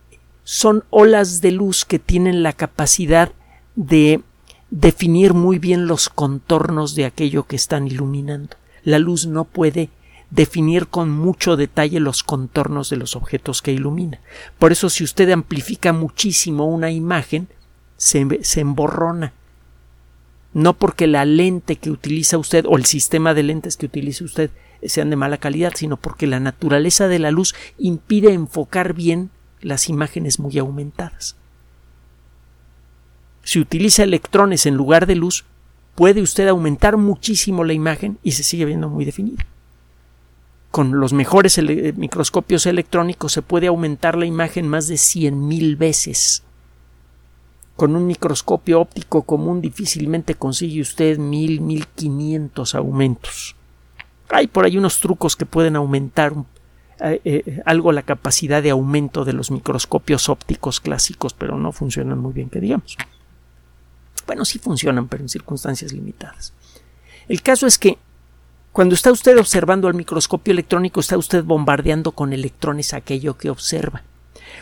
son 0.43 0.83
olas 0.89 1.41
de 1.41 1.51
luz 1.51 1.85
que 1.85 1.99
tienen 1.99 2.43
la 2.43 2.53
capacidad 2.53 3.31
de 3.75 4.21
definir 4.69 5.33
muy 5.33 5.59
bien 5.59 5.87
los 5.87 6.09
contornos 6.09 6.95
de 6.95 7.05
aquello 7.05 7.43
que 7.43 7.55
están 7.55 7.87
iluminando. 7.87 8.57
La 8.83 8.99
luz 8.99 9.25
no 9.27 9.45
puede 9.45 9.89
definir 10.31 10.87
con 10.87 11.11
mucho 11.11 11.55
detalle 11.55 11.99
los 11.99 12.23
contornos 12.23 12.89
de 12.89 12.97
los 12.97 13.15
objetos 13.15 13.61
que 13.61 13.71
ilumina. 13.71 14.19
Por 14.59 14.71
eso 14.71 14.89
si 14.89 15.03
usted 15.03 15.29
amplifica 15.29 15.93
muchísimo 15.93 16.65
una 16.65 16.91
imagen, 16.91 17.47
se, 17.97 18.39
se 18.43 18.61
emborrona 18.61 19.33
no 20.53 20.73
porque 20.73 21.07
la 21.07 21.25
lente 21.25 21.77
que 21.77 21.89
utiliza 21.89 22.37
usted 22.37 22.65
o 22.67 22.77
el 22.77 22.85
sistema 22.85 23.33
de 23.33 23.43
lentes 23.43 23.75
que 23.75 23.87
utilice 23.87 24.23
usted 24.23 24.51
sean 24.83 25.09
de 25.09 25.15
mala 25.15 25.37
calidad, 25.37 25.73
sino 25.75 25.97
porque 25.97 26.27
la 26.27 26.39
naturaleza 26.39 27.07
de 27.07 27.19
la 27.19 27.31
luz 27.31 27.55
impide 27.77 28.33
enfocar 28.33 28.93
bien 28.93 29.31
las 29.63 29.89
imágenes 29.89 30.39
muy 30.39 30.57
aumentadas. 30.57 31.35
Si 33.43 33.59
utiliza 33.59 34.03
electrones 34.03 34.65
en 34.65 34.75
lugar 34.75 35.05
de 35.05 35.15
luz, 35.15 35.45
puede 35.95 36.21
usted 36.21 36.47
aumentar 36.47 36.97
muchísimo 36.97 37.63
la 37.63 37.73
imagen 37.73 38.17
y 38.23 38.31
se 38.31 38.43
sigue 38.43 38.65
viendo 38.65 38.89
muy 38.89 39.05
definida. 39.05 39.45
Con 40.71 40.99
los 40.99 41.13
mejores 41.13 41.59
microscopios 41.97 42.65
electrónicos 42.65 43.31
se 43.31 43.41
puede 43.41 43.67
aumentar 43.67 44.17
la 44.17 44.25
imagen 44.25 44.67
más 44.67 44.87
de 44.87 44.97
cien 44.97 45.47
mil 45.47 45.75
veces 45.75 46.43
con 47.75 47.95
un 47.95 48.05
microscopio 48.05 48.81
óptico 48.81 49.23
común 49.23 49.61
difícilmente 49.61 50.35
consigue 50.35 50.81
usted 50.81 51.17
mil, 51.17 51.61
mil 51.61 51.87
quinientos 51.87 52.75
aumentos. 52.75 53.55
Hay 54.29 54.47
por 54.47 54.65
ahí 54.65 54.77
unos 54.77 54.99
trucos 54.99 55.35
que 55.35 55.45
pueden 55.45 55.75
aumentar 55.75 56.33
eh, 56.99 57.21
eh, 57.25 57.61
algo 57.65 57.91
la 57.91 58.03
capacidad 58.03 58.61
de 58.61 58.69
aumento 58.69 59.25
de 59.25 59.33
los 59.33 59.51
microscopios 59.51 60.29
ópticos 60.29 60.79
clásicos, 60.79 61.33
pero 61.33 61.57
no 61.57 61.71
funcionan 61.71 62.19
muy 62.19 62.33
bien, 62.33 62.49
que 62.49 62.59
digamos. 62.59 62.97
Bueno, 64.25 64.45
sí 64.45 64.59
funcionan, 64.59 65.07
pero 65.07 65.23
en 65.23 65.29
circunstancias 65.29 65.91
limitadas. 65.91 66.53
El 67.27 67.41
caso 67.41 67.67
es 67.67 67.77
que 67.77 67.97
cuando 68.71 68.95
está 68.95 69.11
usted 69.11 69.37
observando 69.37 69.87
al 69.87 69.93
microscopio 69.93 70.51
electrónico, 70.51 70.99
está 70.99 71.17
usted 71.17 71.43
bombardeando 71.43 72.11
con 72.11 72.33
electrones 72.33 72.93
aquello 72.93 73.37
que 73.37 73.49
observa. 73.49 74.03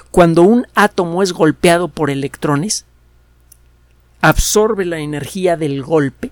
Cuando 0.10 0.42
un 0.42 0.68
átomo 0.76 1.24
es 1.24 1.32
golpeado 1.32 1.88
por 1.88 2.10
electrones, 2.10 2.86
absorbe 4.20 4.86
la 4.86 5.00
energía 5.00 5.58
del 5.58 5.82
golpe 5.82 6.32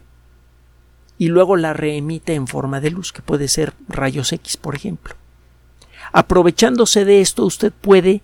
y 1.17 1.27
luego 1.27 1.55
la 1.55 1.73
reemite 1.73 2.33
en 2.33 2.47
forma 2.47 2.81
de 2.81 2.91
luz, 2.91 3.11
que 3.11 3.21
puede 3.21 3.47
ser 3.47 3.73
rayos 3.87 4.31
X, 4.31 4.57
por 4.57 4.75
ejemplo. 4.75 5.15
Aprovechándose 6.11 7.05
de 7.05 7.21
esto, 7.21 7.45
usted 7.45 7.71
puede 7.71 8.21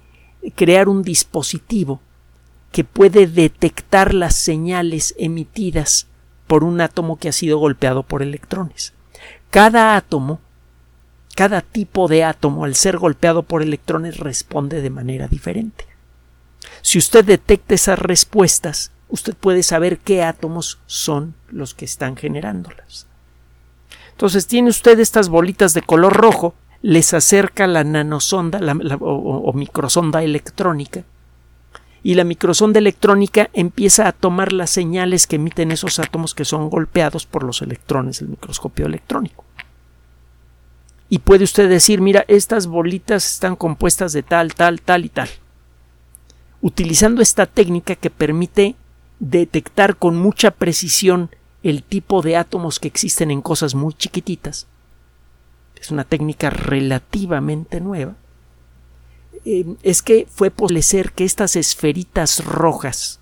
crear 0.56 0.90
un 0.90 1.04
dispositivo 1.04 2.02
que 2.72 2.84
puede 2.84 3.28
detectar 3.28 4.14
las 4.14 4.36
señales 4.36 5.16
emitidas 5.18 6.08
por 6.48 6.64
un 6.64 6.82
átomo 6.82 7.18
que 7.18 7.30
ha 7.30 7.32
sido 7.32 7.58
golpeado 7.58 8.04
por 8.04 8.22
electrones. 8.22 8.94
Cada 9.50 9.96
átomo, 9.96 10.40
cada 11.36 11.62
tipo 11.62 12.08
de 12.08 12.24
átomo, 12.24 12.66
al 12.66 12.76
ser 12.76 12.98
golpeado 12.98 13.44
por 13.44 13.62
electrones, 13.62 14.18
responde 14.18 14.82
de 14.82 14.90
manera 14.90 15.28
diferente. 15.28 15.88
Si 16.82 16.98
usted 16.98 17.24
detecta 17.24 17.76
esas 17.76 18.00
respuestas, 18.00 18.92
usted 19.10 19.34
puede 19.36 19.64
saber 19.64 20.00
qué 20.00 20.24
átomos 20.24 20.80
son 20.86 21.36
los 21.50 21.74
que 21.74 21.86
están 21.86 22.16
generándolas. 22.16 23.08
Entonces 24.12 24.48
tiene 24.48 24.70
usted 24.70 25.00
estas 25.00 25.30
bolitas 25.30 25.74
de 25.74 25.82
color 25.82 26.14
rojo, 26.14 26.54
les 26.86 27.16
acerca 27.16 27.66
la 27.66 27.84
nanosonda 27.84 28.60
o, 29.00 29.52
microsonda 29.54 30.22
electrónica 30.22 31.04
y 32.04 32.14
la 32.14 32.24
microsonda 32.24 32.78
electrónica 32.78 33.50
empieza 33.54 34.08
a 34.08 34.12
tomar 34.12 34.54
las 34.54 34.70
señales 34.70 35.26
que 35.26 35.38
emiten 35.38 35.72
esos 35.72 35.98
átomos 35.98 36.36
que 36.36 36.46
son 36.46 36.70
golpeados 36.70 37.26
por 37.26 37.42
los 37.42 37.64
electrones 37.64 38.20
del 38.20 38.30
microscopio 38.30 38.86
electrónico. 38.86 39.44
Y 41.10 41.18
puede 41.20 41.46
usted 41.46 41.68
decir, 41.68 42.02
mira, 42.02 42.24
estas 42.28 42.68
bolitas 42.68 43.26
están 43.26 43.56
compuestas 43.56 44.14
de 44.14 44.22
tal, 44.22 44.54
tal, 44.54 44.80
tal 44.82 45.06
y 45.06 45.10
tal. 45.10 45.30
Utilizando 46.62 47.24
esta 47.24 47.48
técnica 47.48 47.96
que 47.96 48.12
permite 48.12 48.76
detectar 49.20 49.96
con 49.96 50.18
mucha 50.18 50.52
precisión 50.52 51.32
el 51.64 51.82
tipo 51.82 52.22
de 52.22 52.38
átomos 52.38 52.80
que 52.80 52.88
existen 52.88 53.32
en 53.32 53.42
cosas 53.42 53.74
muy 53.74 53.96
chiquititas. 53.96 54.68
Es 55.80 55.92
una 55.92 56.04
técnica 56.04 56.50
relativamente 56.50 57.80
nueva. 57.82 58.16
Eh, 59.46 59.66
es 59.84 60.02
que 60.02 60.28
fue 60.30 60.52
ser 60.82 61.12
que 61.12 61.24
estas 61.24 61.56
esferitas 61.56 62.44
rojas 62.44 63.20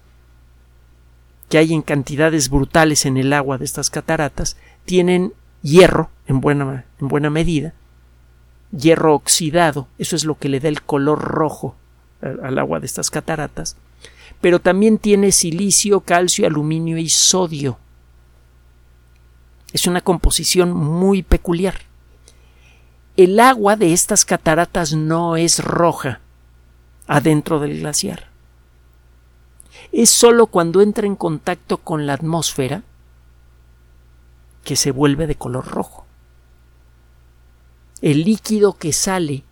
que 1.50 1.58
hay 1.58 1.74
en 1.74 1.82
cantidades 1.82 2.50
brutales 2.50 3.06
en 3.06 3.18
el 3.18 3.34
agua 3.34 3.58
de 3.58 3.66
estas 3.66 3.90
cataratas 3.90 4.58
tienen 4.86 5.34
hierro 5.62 6.10
en 6.28 6.42
buena, 6.42 6.86
en 7.00 7.08
buena 7.08 7.30
medida, 7.30 7.74
hierro 8.72 9.14
oxidado, 9.14 9.88
eso 9.98 10.16
es 10.16 10.26
lo 10.26 10.38
que 10.38 10.50
le 10.50 10.60
da 10.60 10.70
el 10.70 10.82
color 10.82 11.20
rojo 11.20 11.76
al 12.22 12.58
agua 12.58 12.80
de 12.80 12.86
estas 12.86 13.12
cataratas, 13.12 13.78
pero 14.42 14.60
también 14.60 14.98
tiene 14.98 15.32
silicio, 15.32 16.00
calcio, 16.02 16.48
aluminio 16.48 16.98
y 16.98 17.10
sodio. 17.10 17.78
Es 19.74 19.88
una 19.88 20.02
composición 20.02 20.74
muy 20.74 21.24
peculiar. 21.24 21.76
El 23.16 23.40
agua 23.40 23.76
de 23.76 23.94
estas 23.94 24.26
cataratas 24.26 24.94
no 24.94 25.38
es 25.38 25.64
roja 25.64 26.20
adentro 27.06 27.60
del 27.60 27.80
glaciar. 27.80 28.30
Es 29.92 30.10
sólo 30.10 30.48
cuando 30.48 30.82
entra 30.82 31.06
en 31.06 31.16
contacto 31.16 31.78
con 31.78 32.08
la 32.08 32.14
atmósfera 32.14 32.82
que 34.64 34.76
se 34.76 34.90
vuelve 34.90 35.28
de 35.28 35.36
color 35.36 35.68
rojo. 35.68 36.08
El 38.02 38.24
líquido 38.24 38.80
que 38.80 38.94
sale 38.94 39.44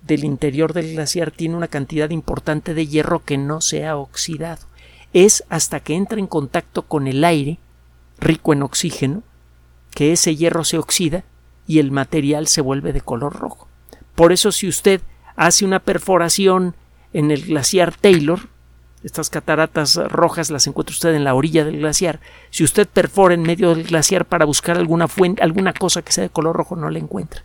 del 0.00 0.24
interior 0.24 0.72
del 0.72 0.92
glaciar 0.92 1.32
tiene 1.32 1.56
una 1.56 1.68
cantidad 1.68 2.08
importante 2.08 2.72
de 2.72 2.86
hierro 2.86 3.22
que 3.26 3.36
no 3.36 3.60
se 3.60 3.86
ha 3.86 3.98
oxidado. 3.98 4.64
Es 5.12 5.44
hasta 5.50 5.80
que 5.80 5.96
entra 5.96 6.18
en 6.18 6.26
contacto 6.26 6.86
con 6.86 7.08
el 7.08 7.24
aire, 7.24 7.58
rico 8.18 8.54
en 8.54 8.62
oxígeno, 8.62 9.22
que 9.90 10.12
ese 10.12 10.34
hierro 10.34 10.64
se 10.64 10.78
oxida 10.78 11.24
y 11.70 11.78
el 11.78 11.92
material 11.92 12.48
se 12.48 12.62
vuelve 12.62 12.92
de 12.92 13.00
color 13.00 13.32
rojo. 13.38 13.68
Por 14.16 14.32
eso 14.32 14.50
si 14.50 14.66
usted 14.66 15.00
hace 15.36 15.64
una 15.64 15.78
perforación 15.78 16.74
en 17.12 17.30
el 17.30 17.42
glaciar 17.42 17.94
Taylor, 17.94 18.40
estas 19.04 19.30
cataratas 19.30 19.94
rojas 19.94 20.50
las 20.50 20.66
encuentra 20.66 20.92
usted 20.92 21.14
en 21.14 21.22
la 21.22 21.32
orilla 21.32 21.64
del 21.64 21.78
glaciar. 21.78 22.18
Si 22.50 22.64
usted 22.64 22.88
perfora 22.88 23.34
en 23.34 23.42
medio 23.42 23.72
del 23.72 23.84
glaciar 23.84 24.24
para 24.24 24.46
buscar 24.46 24.78
alguna 24.78 25.06
fuente, 25.06 25.44
alguna 25.44 25.72
cosa 25.72 26.02
que 26.02 26.10
sea 26.10 26.24
de 26.24 26.30
color 26.30 26.56
rojo, 26.56 26.74
no 26.74 26.90
la 26.90 26.98
encuentra. 26.98 27.44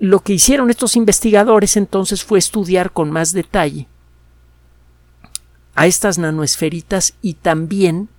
Lo 0.00 0.20
que 0.20 0.34
hicieron 0.34 0.68
estos 0.68 0.94
investigadores 0.94 1.78
entonces 1.78 2.22
fue 2.22 2.38
estudiar 2.38 2.92
con 2.92 3.10
más 3.10 3.32
detalle 3.32 3.88
a 5.74 5.86
estas 5.86 6.18
nanoesferitas 6.18 7.14
y 7.22 7.32
también 7.32 8.10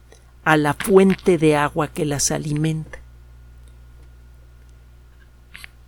a 0.50 0.58
la 0.58 0.74
fuente 0.74 1.38
de 1.38 1.56
agua 1.56 1.90
que 1.90 2.06
las 2.06 2.32
alimenta. 2.32 2.98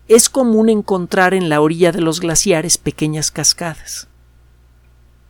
Es 0.08 0.30
común 0.30 0.70
encontrar 0.70 1.34
en 1.34 1.50
la 1.50 1.62
orilla 1.62 1.92
de 1.92 2.02
los 2.02 2.20
glaciares 2.20 2.78
pequeñas 2.78 3.32
cascadas. 3.32 4.08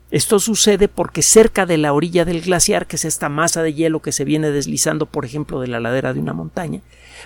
Esto 0.10 0.42
sucede 0.42 0.90
porque 0.90 1.22
cerca 1.22 1.66
de 1.66 1.78
la 1.78 1.94
orilla 1.94 2.26
del 2.26 2.42
glaciar, 2.42 2.88
que 2.88 2.98
es 2.98 3.06
esta 3.06 3.30
masa 3.30 3.64
de 3.64 3.74
hielo 3.74 4.02
que 4.02 4.12
se 4.12 4.26
viene 4.26 4.52
deslizando, 4.52 5.06
por 5.06 5.24
ejemplo, 5.24 5.62
de 5.62 5.68
la 5.68 5.80
ladera 5.80 6.14
de 6.14 6.20
una 6.20 6.34
montaña, 6.34 6.82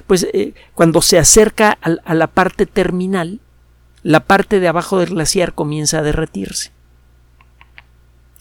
pues 0.06 0.28
eh, 0.32 0.54
cuando 0.76 1.02
se 1.02 1.18
acerca 1.18 1.80
a, 1.82 1.96
a 2.06 2.14
la 2.14 2.28
parte 2.28 2.68
terminal, 2.68 3.40
la 4.04 4.20
parte 4.20 4.60
de 4.60 4.68
abajo 4.68 5.00
del 5.00 5.10
glaciar 5.10 5.56
comienza 5.56 5.98
a 5.98 6.04
derretirse. 6.04 6.72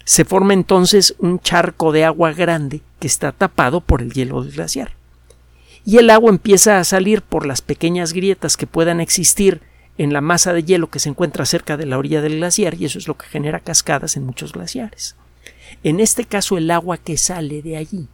Se 0.04 0.24
forma 0.24 0.52
entonces 0.52 1.14
un 1.18 1.40
charco 1.40 1.92
de 1.92 2.04
agua 2.04 2.32
grande 2.32 2.82
que 3.00 3.06
está 3.06 3.32
tapado 3.32 3.80
por 3.80 4.02
el 4.02 4.12
hielo 4.12 4.42
del 4.42 4.52
glaciar. 4.52 4.92
Y 5.84 5.98
el 5.98 6.10
agua 6.10 6.30
empieza 6.30 6.78
a 6.78 6.84
salir 6.84 7.22
por 7.22 7.46
las 7.46 7.62
pequeñas 7.62 8.12
grietas 8.12 8.56
que 8.56 8.66
puedan 8.66 9.00
existir 9.00 9.60
en 9.98 10.12
la 10.12 10.20
masa 10.20 10.52
de 10.52 10.62
hielo 10.62 10.90
que 10.90 10.98
se 10.98 11.08
encuentra 11.08 11.44
cerca 11.46 11.76
de 11.76 11.86
la 11.86 11.98
orilla 11.98 12.20
del 12.20 12.36
glaciar 12.36 12.74
y 12.74 12.84
eso 12.84 12.98
es 12.98 13.06
lo 13.06 13.16
que 13.16 13.26
genera 13.26 13.60
cascadas 13.60 14.16
en 14.16 14.24
muchos 14.24 14.52
glaciares. 14.52 15.16
En 15.82 16.00
este 16.00 16.24
caso 16.24 16.56
el 16.56 16.70
agua 16.70 16.96
que 16.96 17.16
sale 17.16 17.62
de 17.62 17.76
allí 17.76 18.08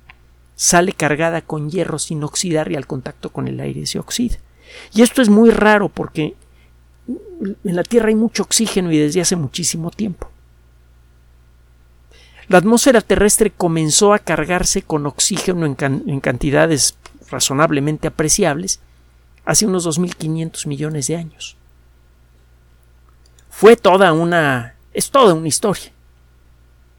sale 0.60 0.92
cargada 0.92 1.40
con 1.40 1.70
hierro 1.70 1.98
sin 1.98 2.22
oxidar 2.22 2.70
y 2.70 2.76
al 2.76 2.86
contacto 2.86 3.30
con 3.30 3.48
el 3.48 3.60
aire 3.60 3.86
se 3.86 3.98
oxida. 3.98 4.36
Y 4.92 5.00
esto 5.00 5.22
es 5.22 5.30
muy 5.30 5.48
raro 5.50 5.88
porque 5.88 6.34
en 7.08 7.76
la 7.76 7.82
Tierra 7.82 8.08
hay 8.08 8.14
mucho 8.14 8.42
oxígeno 8.42 8.92
y 8.92 8.98
desde 8.98 9.22
hace 9.22 9.36
muchísimo 9.36 9.90
tiempo. 9.90 10.29
La 12.50 12.58
atmósfera 12.58 13.00
terrestre 13.00 13.52
comenzó 13.52 14.12
a 14.12 14.18
cargarse 14.18 14.82
con 14.82 15.06
oxígeno 15.06 15.66
en, 15.66 16.20
cantidades 16.20 16.96
razonablemente 17.30 18.08
apreciables 18.08 18.80
hace 19.44 19.66
unos 19.66 19.86
2.500 19.86 20.66
millones 20.66 21.06
de 21.06 21.14
años 21.14 21.56
fue 23.50 23.76
toda 23.76 24.12
una. 24.12 24.74
es 24.94 25.12
toda 25.12 25.32
una 25.32 25.46
historia. 25.46 25.92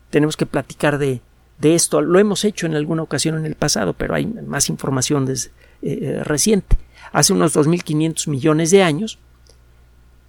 Tenemos 0.09 0.37
que 0.37 0.45
platicar 0.45 0.97
de, 0.97 1.19
de 1.57 1.75
esto. 1.75 1.99
Lo 1.99 2.17
hemos 2.17 2.45
hecho 2.45 2.65
en 2.65 2.75
alguna 2.75 3.03
ocasión 3.03 3.35
en 3.35 3.45
el 3.45 3.55
pasado, 3.55 3.91
pero 3.91 4.15
hay 4.15 4.25
más 4.27 4.69
información 4.69 5.25
desde, 5.25 5.49
eh, 5.81 5.99
eh, 6.01 6.23
reciente. 6.23 6.77
Hace 7.11 7.33
unos 7.33 7.53
2.500 7.57 8.29
millones 8.29 8.71
de 8.71 8.83
años, 8.83 9.19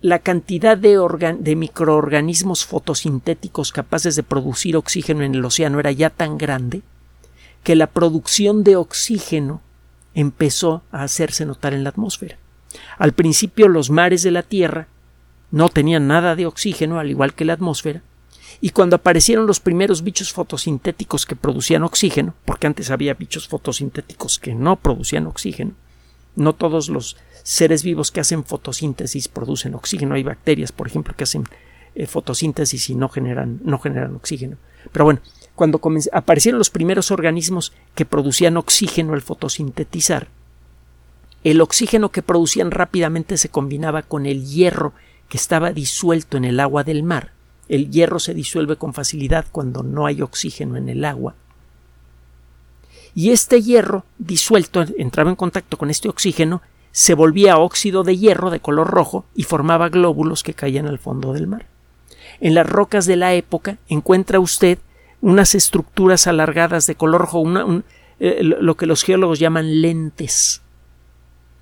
la 0.03 0.19
cantidad 0.19 0.77
de, 0.77 1.57
microorganismos 1.57 2.67
fotosintéticos 2.67 3.71
capaces 3.71 4.17
de 4.17 4.25
producir 4.25 4.77
oxígeno 4.77 5.23
en 5.23 5.37
el 5.37 5.45
océano 5.45 5.79
era 5.79 5.93
ya 5.93 6.11
tan 6.11 6.39
grande 6.39 6.83
que 7.63 7.77
la 7.77 7.87
producción 7.87 8.65
de 8.65 8.75
oxígeno 8.75 9.63
empezó 10.15 10.83
a 10.91 11.05
hacerse 11.05 11.47
notar 11.47 11.73
en 11.73 11.85
la 11.85 11.91
atmósfera. 11.91 12.37
Al 12.99 13.13
principio 13.13 13.69
los 13.69 13.91
mares 13.91 14.25
de 14.25 14.33
la 14.33 14.43
Tierra 14.43 14.89
no 15.53 15.69
tenían 15.69 16.09
nada 16.09 16.35
de 16.35 16.47
oxígeno, 16.47 16.99
al 16.99 17.09
igual 17.09 17.35
que 17.35 17.45
la 17.45 17.53
atmósfera, 17.53 18.03
y 18.61 18.71
cuando 18.71 18.97
aparecieron 18.97 19.47
los 19.47 19.61
primeros 19.61 20.03
bichos 20.03 20.33
fotosintéticos 20.33 21.27
que 21.27 21.37
producían 21.37 21.85
oxígeno, 21.85 22.35
porque 22.45 22.67
antes 22.67 22.91
había 22.91 23.15
bichos 23.15 23.47
fotosintéticos 23.47 24.41
que 24.41 24.55
no 24.55 24.77
producían 24.77 25.29
oxígeno, 25.29 25.73
no 26.35 26.55
todos 26.55 26.89
los 26.89 27.17
seres 27.43 27.83
vivos 27.83 28.11
que 28.11 28.21
hacen 28.21 28.45
fotosíntesis 28.45 29.29
producen 29.29 29.75
oxígeno, 29.75 30.15
hay 30.15 30.23
bacterias, 30.23 30.73
por 30.73 30.87
ejemplo, 30.87 31.15
que 31.17 31.25
hacen 31.25 31.45
eh, 31.95 32.07
fotosíntesis 32.07 32.91
y 32.91 32.95
no 32.95 33.09
generan, 33.09 33.61
no 33.65 33.79
generan 33.79 34.15
oxígeno. 34.15 34.57
Pero 34.91 35.05
bueno, 35.05 35.21
cuando 35.55 35.81
aparecieron 36.13 36.59
los 36.59 36.71
primeros 36.71 37.11
organismos 37.11 37.73
que 37.95 38.05
producían 38.05 38.57
oxígeno 38.57 39.13
al 39.15 39.23
fotosintetizar, 39.23 40.29
el 41.45 41.61
oxígeno 41.61 42.11
que 42.11 42.23
producían 42.23 42.71
rápidamente 42.71 43.37
se 43.37 43.49
combinaba 43.49 44.03
con 44.03 44.27
el 44.27 44.47
hierro 44.47 44.93
que 45.29 45.37
estaba 45.37 45.73
disuelto 45.73 46.37
en 46.37 46.45
el 46.45 46.61
agua 46.61 46.85
del 46.85 47.03
mar. 47.03 47.33
El 47.69 47.91
hierro 47.91 48.19
se 48.19 48.35
disuelve 48.35 48.77
con 48.77 48.95
facilidad 48.95 49.47
cuando 49.51 49.83
no 49.83 50.07
hay 50.07 50.23
oxígeno 50.23 50.77
en 50.77 50.89
el 50.89 51.05
agua. 51.05 51.35
Y 53.15 53.31
este 53.31 53.61
hierro 53.61 54.05
disuelto 54.19 54.85
entraba 54.97 55.31
en 55.31 55.37
contacto 55.37 55.77
con 55.77 55.91
este 55.91 56.09
oxígeno, 56.09 56.63
se 56.93 57.15
volvía 57.15 57.57
óxido 57.57 58.05
de 58.05 58.19
hierro 58.19 58.51
de 58.51 58.61
color 58.61 58.89
rojo 58.89 59.25
y 59.35 59.45
formaba 59.45 59.89
glóbulos 59.89 60.43
que 60.43 60.55
caían 60.55 60.87
al 60.87 60.99
fondo 60.99 61.33
del 61.33 61.47
mar. 61.47 61.67
En 62.41 62.55
las 62.55 62.69
rocas 62.69 63.07
de 63.07 63.17
la 63.17 63.33
época 63.35 63.79
encuentra 63.89 64.41
usted 64.41 64.79
unas 65.23 65.55
estructuras 65.55 66.27
alargadas 66.27 66.87
de 66.87 66.95
color 66.95 67.23
rojo, 67.23 67.45
eh, 68.21 68.41
lo 68.43 68.77
que 68.77 68.87
los 68.87 69.05
geólogos 69.05 69.39
llaman 69.39 69.81
lentes. 69.81 70.61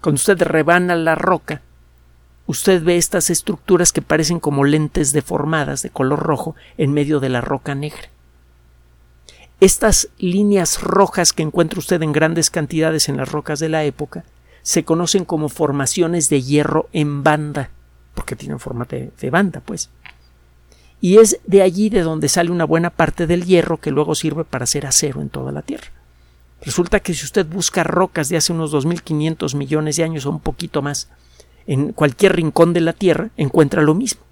Cuando 0.00 0.16
usted 0.16 0.42
rebana 0.42 0.96
la 0.96 1.14
roca, 1.14 1.62
usted 2.46 2.82
ve 2.82 2.96
estas 2.96 3.30
estructuras 3.30 3.92
que 3.92 4.02
parecen 4.02 4.40
como 4.40 4.64
lentes 4.64 5.12
deformadas 5.12 5.82
de 5.82 5.90
color 5.90 6.20
rojo 6.20 6.56
en 6.76 6.92
medio 6.92 7.20
de 7.20 7.28
la 7.28 7.40
roca 7.40 7.74
negra. 7.74 8.08
Estas 9.60 10.08
líneas 10.18 10.82
rojas 10.82 11.32
que 11.34 11.42
encuentra 11.42 11.78
usted 11.78 12.02
en 12.02 12.12
grandes 12.12 12.50
cantidades 12.50 13.08
en 13.10 13.18
las 13.18 13.30
rocas 13.30 13.60
de 13.60 13.68
la 13.68 13.84
época 13.84 14.24
se 14.70 14.84
conocen 14.84 15.24
como 15.24 15.48
formaciones 15.48 16.28
de 16.28 16.42
hierro 16.42 16.88
en 16.92 17.24
banda, 17.24 17.70
porque 18.14 18.36
tienen 18.36 18.60
forma 18.60 18.84
de, 18.84 19.10
de 19.20 19.28
banda, 19.28 19.60
pues. 19.64 19.90
Y 21.00 21.18
es 21.18 21.40
de 21.44 21.62
allí 21.62 21.90
de 21.90 22.02
donde 22.02 22.28
sale 22.28 22.52
una 22.52 22.66
buena 22.66 22.90
parte 22.90 23.26
del 23.26 23.46
hierro 23.46 23.78
que 23.78 23.90
luego 23.90 24.14
sirve 24.14 24.44
para 24.44 24.62
hacer 24.62 24.86
acero 24.86 25.22
en 25.22 25.28
toda 25.28 25.50
la 25.50 25.62
Tierra. 25.62 25.88
Resulta 26.62 27.00
que 27.00 27.14
si 27.14 27.24
usted 27.24 27.46
busca 27.46 27.82
rocas 27.82 28.28
de 28.28 28.36
hace 28.36 28.52
unos 28.52 28.72
2.500 28.72 29.56
millones 29.56 29.96
de 29.96 30.04
años 30.04 30.24
o 30.24 30.30
un 30.30 30.38
poquito 30.38 30.82
más, 30.82 31.08
en 31.66 31.92
cualquier 31.92 32.36
rincón 32.36 32.72
de 32.72 32.82
la 32.82 32.92
Tierra 32.92 33.30
encuentra 33.36 33.82
lo 33.82 33.96
mismo. 33.96 34.22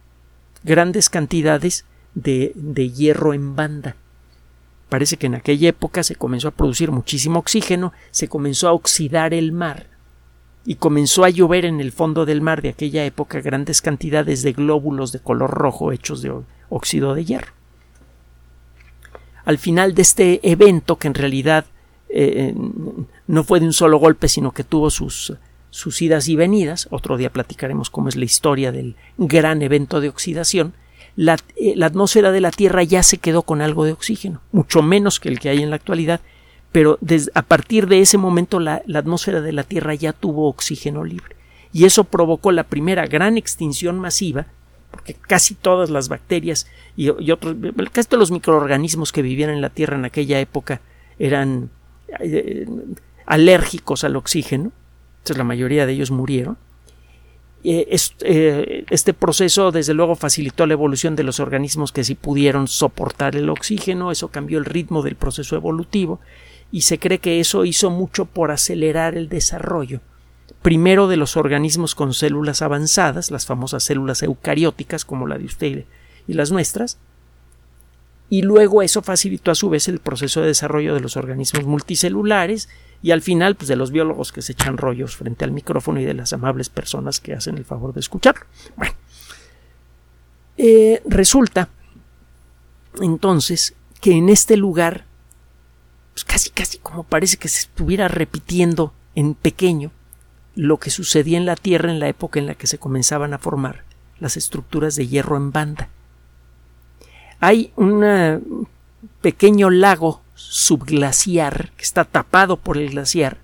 Grandes 0.63 1.11
cantidades 1.11 1.85
de, 2.15 2.53
de 2.55 2.91
hierro 2.91 3.35
en 3.35 3.57
banda. 3.57 3.97
Parece 4.89 5.17
que 5.17 5.27
en 5.27 5.35
aquella 5.35 5.71
época 5.71 6.05
se 6.05 6.15
comenzó 6.15 6.47
a 6.47 6.53
producir 6.53 6.93
muchísimo 6.93 7.41
oxígeno, 7.41 7.93
se 8.13 8.29
comenzó 8.29 8.69
a 8.69 8.73
oxidar 8.73 9.35
el 9.35 9.51
mar 9.51 9.88
y 10.69 10.75
comenzó 10.75 11.25
a 11.25 11.31
llover 11.31 11.65
en 11.65 11.81
el 11.81 11.93
fondo 11.93 12.27
del 12.27 12.43
mar 12.43 12.61
de 12.61 12.69
aquella 12.69 13.03
época 13.07 13.41
grandes 13.41 13.81
cantidades 13.81 14.43
de 14.43 14.53
glóbulos 14.53 15.13
de 15.13 15.19
color 15.19 15.51
rojo 15.51 15.93
hechos 15.93 16.21
de 16.21 16.31
óxido 16.69 17.15
de 17.15 17.25
hierro. 17.25 17.55
Al 19.47 19.57
final 19.57 19.95
de 19.95 20.03
este 20.03 20.41
evento, 20.43 20.97
que 20.97 21.09
en 21.09 21.15
realidad 21.15 21.65
eh, 22.11 22.55
no 23.27 23.45
fue 23.45 23.61
de 23.61 23.67
un 23.67 23.73
solo 23.73 23.97
golpe, 23.97 24.29
sino 24.29 24.53
que 24.53 24.63
tuvo 24.63 24.91
sus 24.91 25.33
sus 25.71 26.03
idas 26.03 26.29
y 26.29 26.37
venidas, 26.37 26.87
otro 26.91 27.17
día 27.17 27.33
platicaremos 27.33 27.89
cómo 27.89 28.11
es 28.11 28.17
la 28.17 28.27
historia 28.27 28.71
del 28.71 28.95
gran 29.17 29.63
evento 29.63 30.03
de 30.03 30.11
oxidación, 30.11 30.75
la, 31.17 31.39
eh, 31.57 31.83
atmósfera 31.83 32.31
de 32.31 32.43
la 32.43 32.51
Tierra 32.51 32.83
ya 32.83 33.03
se 33.03 33.17
quedó 33.17 33.43
con 33.43 33.63
algo 33.63 33.87
de 33.87 33.93
oxígeno, 33.93 34.43
mucho 34.53 34.83
menos 34.83 35.19
que 35.19 35.31
el 35.31 35.41
que 35.41 35.49
hay 35.49 35.63
en 35.63 35.71
la 35.71 35.77
actualidad, 35.77 36.21
pero 36.73 36.99
a 37.35 37.43
partir 37.43 37.87
de 37.87 38.01
ese 38.01 38.19
momento 38.19 38.61
la, 38.61 38.83
atmósfera 38.95 39.41
de 39.41 39.53
la 39.53 39.63
Tierra 39.63 39.95
ya 39.95 40.13
tuvo 40.13 40.49
oxígeno 40.49 41.05
libre. 41.05 41.37
Y 41.73 41.85
eso 41.85 42.05
provocó 42.05 42.53
la 42.53 42.65
primera 42.65 43.07
gran 43.07 43.37
extinción 43.37 43.99
masiva, 43.99 44.47
porque 44.91 45.15
casi 45.15 45.55
todas 45.55 45.91
las 45.91 46.09
bacterias 46.09 46.67
y, 46.97 47.09
otros, 47.09 47.57
casi 47.93 48.09
todos 48.09 48.21
los 48.21 48.31
microorganismos 48.31 49.13
que 49.13 49.23
vivían 49.23 49.51
en 49.51 49.61
la 49.61 49.71
Tierra 49.71 49.97
en 49.97 50.05
aquella 50.05 50.41
época 50.41 50.81
eran 51.19 51.71
eh, 52.21 52.67
alérgicos 53.27 54.05
al 54.05 54.17
oxígeno, 54.17 54.73
la 55.37 55.45
mayoría 55.45 55.87
de 55.87 55.93
ellos 55.93 56.11
murieron. 56.11 56.57
Eh, 57.65 57.97
eh, 58.21 58.85
este 58.89 59.15
proceso, 59.15 59.73
desde 59.73 59.93
luego, 59.93 60.15
facilitó 60.15 60.65
la 60.67 60.75
evolución 60.75 61.17
de 61.17 61.25
los 61.25 61.41
organismos 61.41 61.93
que 61.93 62.05
sí 62.05 62.15
pudieron 62.15 62.69
soportar 62.69 63.37
el 63.37 63.51
oxígeno, 63.51 64.11
eso 64.11 64.29
cambió 64.29 64.59
el 64.59 64.65
ritmo 64.65 65.03
del 65.03 65.17
proceso 65.17 65.57
evolutivo 65.57 66.21
y 66.71 66.83
se 66.83 66.99
cree 66.99 67.19
que 67.19 67.41
eso 67.41 67.65
hizo 67.65 67.91
mucho 67.91 68.27
por 68.27 68.51
acelerar 68.51 69.17
el 69.17 69.29
desarrollo 69.29 70.01
primero 70.63 71.09
de 71.09 71.17
los 71.17 71.37
organismos 71.37 71.95
con 71.95 72.15
células 72.15 72.63
avanzadas, 72.63 73.31
las 73.31 73.47
famosas 73.47 73.85
células 73.85 74.23
eucarióticas 74.23 75.05
como 75.05 75.27
la 75.27 75.39
de 75.39 75.45
usted 75.45 75.85
y 76.27 76.33
las 76.35 76.51
nuestras, 76.51 76.99
y 78.31 78.43
luego 78.43 78.83
eso 78.83 79.01
facilitó 79.01 79.51
a 79.51 79.55
su 79.55 79.71
vez 79.71 79.89
el 79.89 80.01
proceso 80.01 80.41
de 80.41 80.49
desarrollo 80.49 80.95
de 80.95 81.01
los 81.01 81.17
organismos 81.17 81.65
multicelulares 81.65 82.69
y 83.03 83.13
al 83.13 83.23
final 83.23 83.55
pues 83.55 83.69
de 83.69 83.77
los 83.77 83.91
biólogos 83.91 84.33
que 84.33 84.43
se 84.43 84.53
echan 84.53 84.77
rollos 84.77 85.17
frente 85.17 85.45
al 85.45 85.53
micrófono 85.53 86.01
y 86.01 86.05
de 86.05 86.13
las 86.13 86.35
amables 86.35 86.69
personas 86.69 87.21
que 87.21 87.33
hacen 87.33 87.57
el 87.57 87.65
favor 87.65 87.95
de 87.95 88.01
escucharlo. 88.01 88.45
Bueno, 88.77 88.93
eh, 90.59 91.01
resulta 91.07 91.71
entonces 93.01 93.75
que 94.03 94.13
en 94.13 94.29
este 94.29 94.59
lugar 94.59 95.07
casi 96.39 96.51
casi 96.51 96.79
como 96.79 97.03
parece 97.03 97.37
que 97.37 97.49
se 97.49 97.59
estuviera 97.63 98.07
repitiendo 98.07 98.93
en 99.17 99.35
pequeño 99.35 99.91
lo 100.55 100.77
que 100.77 100.91
sucedía 100.91 101.37
en 101.37 101.47
la 101.47 101.57
Tierra 101.57 101.91
en 101.91 101.99
la 101.99 102.07
época 102.07 102.39
en 102.39 102.47
la 102.47 102.55
que 102.55 102.69
se 102.69 102.79
comenzaban 102.79 103.35
a 103.35 103.39
formar 103.39 103.83
las 104.21 104.37
estructuras 104.37 104.95
de 104.95 105.09
hierro 105.09 105.37
en 105.37 105.51
banda. 105.51 105.89
Hay 107.41 107.73
un 107.75 108.69
pequeño 109.21 109.71
lago 109.71 110.23
subglaciar 110.37 111.73
que 111.77 111.83
está 111.83 112.05
tapado 112.05 112.57
por 112.57 112.79
el 112.79 112.91
glaciar, 112.91 113.39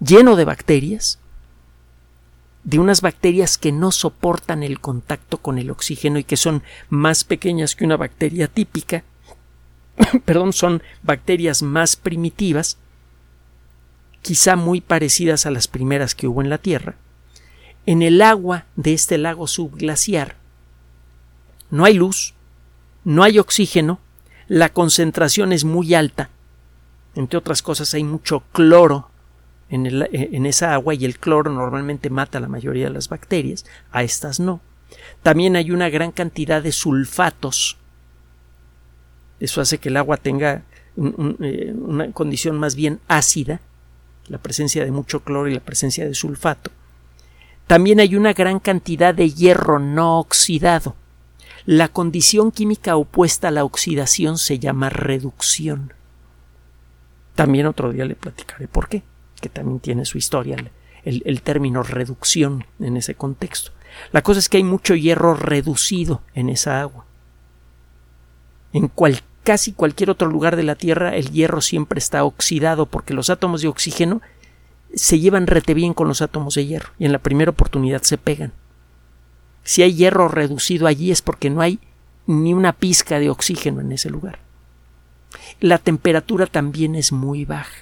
lleno 0.00 0.34
de 0.34 0.44
bacterias, 0.44 1.20
de 2.64 2.80
unas 2.80 3.00
bacterias 3.00 3.58
que 3.58 3.70
no 3.70 3.92
soportan 3.92 4.64
el 4.64 4.80
contacto 4.80 5.38
con 5.38 5.58
el 5.58 5.70
oxígeno 5.70 6.18
y 6.18 6.24
que 6.24 6.36
son 6.36 6.64
más 6.88 7.22
pequeñas 7.22 7.76
que 7.76 7.84
una 7.84 7.96
bacteria 7.96 8.48
típica, 8.48 9.04
perdón, 10.24 10.52
son 10.52 10.82
bacterias 11.02 11.62
más 11.62 11.96
primitivas 11.96 12.78
quizá 14.22 14.56
muy 14.56 14.80
parecidas 14.80 15.44
a 15.44 15.50
las 15.50 15.68
primeras 15.68 16.14
que 16.14 16.26
hubo 16.26 16.40
en 16.40 16.48
la 16.48 16.58
Tierra, 16.58 16.94
en 17.84 18.00
el 18.00 18.22
agua 18.22 18.64
de 18.74 18.94
este 18.94 19.18
lago 19.18 19.46
subglaciar 19.46 20.36
no 21.74 21.84
hay 21.84 21.94
luz, 21.94 22.34
no 23.04 23.24
hay 23.24 23.40
oxígeno, 23.40 23.98
la 24.46 24.68
concentración 24.68 25.52
es 25.52 25.64
muy 25.64 25.92
alta, 25.94 26.30
entre 27.16 27.36
otras 27.36 27.62
cosas 27.62 27.92
hay 27.94 28.04
mucho 28.04 28.44
cloro 28.52 29.10
en, 29.68 29.86
en, 29.86 30.46
esa 30.46 30.72
agua 30.72 30.94
y 30.94 31.04
el 31.04 31.18
cloro 31.18 31.50
normalmente 31.50 32.10
mata 32.10 32.38
a 32.38 32.40
la 32.40 32.48
mayoría 32.48 32.84
de 32.84 32.92
las 32.92 33.08
bacterias, 33.08 33.64
a 33.90 34.04
estas 34.04 34.38
no. 34.38 34.60
También 35.24 35.56
hay 35.56 35.72
una 35.72 35.88
gran 35.88 36.12
cantidad 36.12 36.62
de 36.62 36.70
sulfatos. 36.70 37.76
Eso 39.40 39.60
hace 39.60 39.78
que 39.78 39.88
el 39.88 39.96
agua 39.96 40.16
tenga 40.16 40.62
eh, 40.96 41.74
una 41.76 42.12
condición 42.12 42.58
más 42.58 42.74
bien 42.74 43.00
ácida 43.08 43.60
la 44.28 44.38
presencia 44.38 44.84
de 44.84 44.90
mucho 44.90 45.20
cloro 45.20 45.48
y 45.48 45.54
la 45.54 45.60
presencia 45.60 46.06
de 46.06 46.14
sulfato. 46.14 46.70
También 47.66 48.00
hay 48.00 48.16
una 48.16 48.32
gran 48.32 48.60
cantidad 48.60 49.14
de 49.14 49.30
hierro 49.30 49.78
no 49.78 50.18
oxidado. 50.18 50.94
La 51.66 51.88
condición 51.88 52.50
química 52.50 52.96
opuesta 52.96 53.48
a 53.48 53.50
la 53.50 53.64
oxidación 53.64 54.38
se 54.38 54.58
llama 54.58 54.90
reducción. 54.90 55.92
También 57.34 57.66
otro 57.66 57.92
día 57.92 58.04
le 58.04 58.14
platicaré 58.14 58.68
por 58.68 58.88
qué, 58.88 59.02
que 59.40 59.48
también 59.48 59.80
tiene 59.80 60.04
su 60.04 60.18
historia 60.18 60.56
el, 61.04 61.22
el 61.24 61.42
término 61.42 61.82
reducción 61.82 62.66
en 62.80 62.96
ese 62.96 63.14
contexto. 63.14 63.72
La 64.12 64.22
cosa 64.22 64.40
es 64.40 64.48
que 64.48 64.58
hay 64.58 64.64
mucho 64.64 64.94
hierro 64.94 65.34
reducido 65.34 66.22
en 66.34 66.50
esa 66.50 66.80
agua. 66.80 67.06
En 68.74 68.88
cualquier 68.88 69.34
casi 69.44 69.72
cualquier 69.72 70.10
otro 70.10 70.28
lugar 70.28 70.56
de 70.56 70.62
la 70.64 70.74
Tierra 70.74 71.14
el 71.14 71.30
hierro 71.30 71.60
siempre 71.60 71.98
está 71.98 72.24
oxidado 72.24 72.86
porque 72.86 73.14
los 73.14 73.30
átomos 73.30 73.60
de 73.62 73.68
oxígeno 73.68 74.22
se 74.94 75.20
llevan 75.20 75.46
rete 75.46 75.74
bien 75.74 75.94
con 75.94 76.08
los 76.08 76.22
átomos 76.22 76.54
de 76.54 76.66
hierro 76.66 76.90
y 76.98 77.04
en 77.04 77.12
la 77.12 77.18
primera 77.18 77.50
oportunidad 77.50 78.02
se 78.02 78.18
pegan. 78.18 78.52
Si 79.62 79.82
hay 79.82 79.94
hierro 79.94 80.28
reducido 80.28 80.86
allí 80.86 81.10
es 81.10 81.22
porque 81.22 81.50
no 81.50 81.60
hay 81.60 81.78
ni 82.26 82.54
una 82.54 82.72
pizca 82.72 83.18
de 83.18 83.30
oxígeno 83.30 83.80
en 83.80 83.92
ese 83.92 84.10
lugar. 84.10 84.38
La 85.60 85.78
temperatura 85.78 86.46
también 86.46 86.94
es 86.94 87.12
muy 87.12 87.44
baja. 87.44 87.74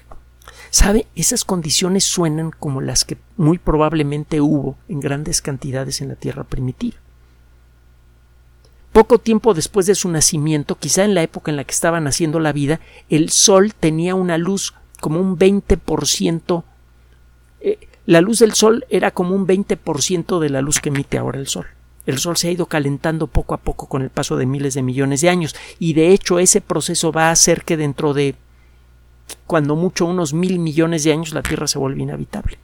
¿Sabe? 0.70 1.06
Esas 1.14 1.44
condiciones 1.44 2.04
suenan 2.04 2.50
como 2.50 2.80
las 2.80 3.04
que 3.04 3.18
muy 3.36 3.58
probablemente 3.58 4.40
hubo 4.40 4.76
en 4.88 5.00
grandes 5.00 5.42
cantidades 5.42 6.00
en 6.00 6.08
la 6.08 6.14
Tierra 6.16 6.44
primitiva. 6.44 6.96
Poco 8.92 9.18
tiempo 9.18 9.54
después 9.54 9.86
de 9.86 9.94
su 9.94 10.10
nacimiento, 10.10 10.76
quizá 10.76 11.04
en 11.04 11.14
la 11.14 11.22
época 11.22 11.50
en 11.50 11.56
la 11.56 11.64
que 11.64 11.72
estaba 11.72 11.98
naciendo 12.00 12.40
la 12.40 12.52
vida, 12.52 12.78
el 13.08 13.30
Sol 13.30 13.72
tenía 13.74 14.14
una 14.14 14.36
luz 14.36 14.74
como 15.00 15.18
un 15.18 15.38
20%. 15.38 16.64
Eh, 17.62 17.78
la 18.04 18.20
luz 18.20 18.40
del 18.40 18.52
Sol 18.52 18.84
era 18.90 19.10
como 19.10 19.34
un 19.34 19.46
20% 19.46 20.38
de 20.40 20.50
la 20.50 20.60
luz 20.60 20.80
que 20.80 20.90
emite 20.90 21.16
ahora 21.16 21.38
el 21.38 21.46
Sol. 21.46 21.66
El 22.04 22.18
Sol 22.18 22.36
se 22.36 22.48
ha 22.48 22.50
ido 22.50 22.66
calentando 22.66 23.28
poco 23.28 23.54
a 23.54 23.58
poco 23.58 23.86
con 23.86 24.02
el 24.02 24.10
paso 24.10 24.36
de 24.36 24.44
miles 24.44 24.74
de 24.74 24.82
millones 24.82 25.22
de 25.22 25.30
años 25.30 25.56
y 25.78 25.94
de 25.94 26.08
hecho 26.08 26.38
ese 26.38 26.60
proceso 26.60 27.12
va 27.12 27.28
a 27.28 27.32
hacer 27.32 27.64
que 27.64 27.78
dentro 27.78 28.12
de 28.12 28.34
cuando 29.46 29.74
mucho 29.74 30.04
unos 30.04 30.34
mil 30.34 30.58
millones 30.58 31.04
de 31.04 31.12
años 31.12 31.32
la 31.32 31.42
Tierra 31.42 31.66
se 31.66 31.78
vuelva 31.78 32.02
inhabitable 32.02 32.58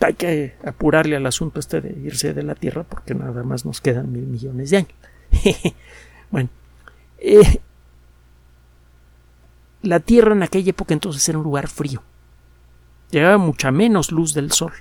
hay 0.00 0.14
que 0.14 0.54
apurarle 0.64 1.16
al 1.16 1.26
asunto 1.26 1.60
este 1.60 1.80
de 1.80 1.98
irse 2.00 2.32
de 2.32 2.42
la 2.42 2.54
Tierra 2.54 2.84
porque 2.84 3.14
nada 3.14 3.42
más 3.42 3.64
nos 3.64 3.80
quedan 3.80 4.10
mil 4.12 4.26
millones 4.26 4.70
de 4.70 4.76
años. 4.78 4.94
bueno, 6.30 6.48
eh, 7.18 7.60
la 9.82 10.00
Tierra 10.00 10.32
en 10.32 10.42
aquella 10.42 10.70
época 10.70 10.94
entonces 10.94 11.28
era 11.28 11.38
un 11.38 11.44
lugar 11.44 11.68
frío. 11.68 12.02
Llegaba 13.10 13.38
mucha 13.38 13.70
menos 13.70 14.10
luz 14.12 14.34
del 14.34 14.52
Sol. 14.52 14.72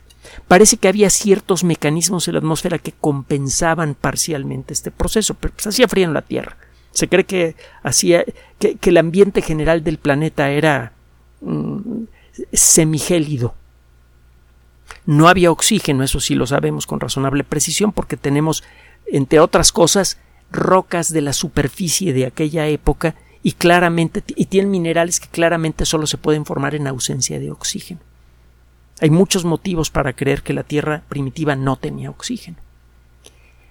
Parece 0.48 0.78
que 0.78 0.88
había 0.88 1.10
ciertos 1.10 1.64
mecanismos 1.64 2.28
en 2.28 2.36
la 2.36 2.40
atmósfera 2.40 2.78
que 2.78 2.92
compensaban 2.92 3.96
parcialmente 3.96 4.74
este 4.74 4.92
proceso, 4.92 5.34
pero 5.34 5.54
pues 5.54 5.68
hacía 5.68 5.88
frío 5.88 6.06
en 6.06 6.14
la 6.14 6.22
Tierra. 6.22 6.58
Se 6.92 7.08
cree 7.08 7.26
que 7.26 7.56
hacía 7.84 8.24
que, 8.58 8.78
el 8.82 8.98
ambiente 8.98 9.42
general 9.42 9.84
del 9.84 9.98
planeta 9.98 10.52
era 10.52 10.94
mm, 11.42 12.04
semigélido 12.54 13.56
no 15.06 15.28
había 15.28 15.52
oxígeno, 15.52 16.04
eso 16.04 16.20
sí 16.20 16.36
lo 16.36 16.48
sabemos 16.48 16.88
con 16.88 17.00
razonable 17.00 17.44
precisión 17.44 17.92
porque 17.92 18.18
tenemos, 18.18 18.64
entre 19.08 19.40
otras 19.40 19.72
cosas, 19.72 20.18
rocas 20.52 21.12
de 21.12 21.22
la 21.22 21.34
superficie 21.34 22.14
de 22.14 22.26
aquella 22.26 22.68
época 22.68 23.16
y 23.44 23.54
claramente 23.54 24.24
y 24.36 24.46
tienen 24.46 24.72
minerales 24.72 25.20
que 25.20 25.28
claramente 25.28 25.86
solo 25.86 26.08
se 26.08 26.18
pueden 26.18 26.46
formar 26.46 26.76
en 26.76 26.88
ausencia 26.88 27.40
de 27.40 27.52
oxígeno. 27.52 28.02
Hay 29.02 29.10
muchos 29.10 29.46
motivos 29.46 29.90
para 29.90 30.14
creer 30.14 30.42
que 30.42 30.54
la 30.54 30.64
Tierra 30.64 31.04
primitiva 31.08 31.56
no 31.56 31.78
tenía 31.78 32.10
oxígeno. 32.10 32.58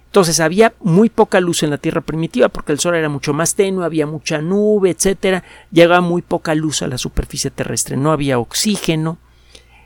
Entonces 0.07 0.39
había 0.39 0.73
muy 0.79 1.09
poca 1.09 1.39
luz 1.39 1.61
en 1.61 1.69
la 1.69 1.77
Tierra 1.77 2.01
primitiva 2.01 2.49
porque 2.49 2.71
el 2.71 2.79
Sol 2.79 2.95
era 2.95 3.09
mucho 3.09 3.31
más 3.31 3.53
tenue, 3.53 3.85
había 3.85 4.07
mucha 4.07 4.41
nube, 4.41 4.89
etcétera, 4.89 5.43
llegaba 5.71 6.01
muy 6.01 6.23
poca 6.23 6.55
luz 6.55 6.81
a 6.81 6.87
la 6.87 6.97
superficie 6.97 7.51
terrestre, 7.51 7.95
no 7.95 8.11
había 8.11 8.39
oxígeno, 8.39 9.19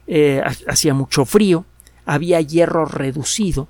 eh, 0.08 0.42
hacía 0.68 0.94
mucho 0.94 1.26
frío, 1.26 1.66
había 2.06 2.42
hierro 2.42 2.86
reducido, 2.86 3.68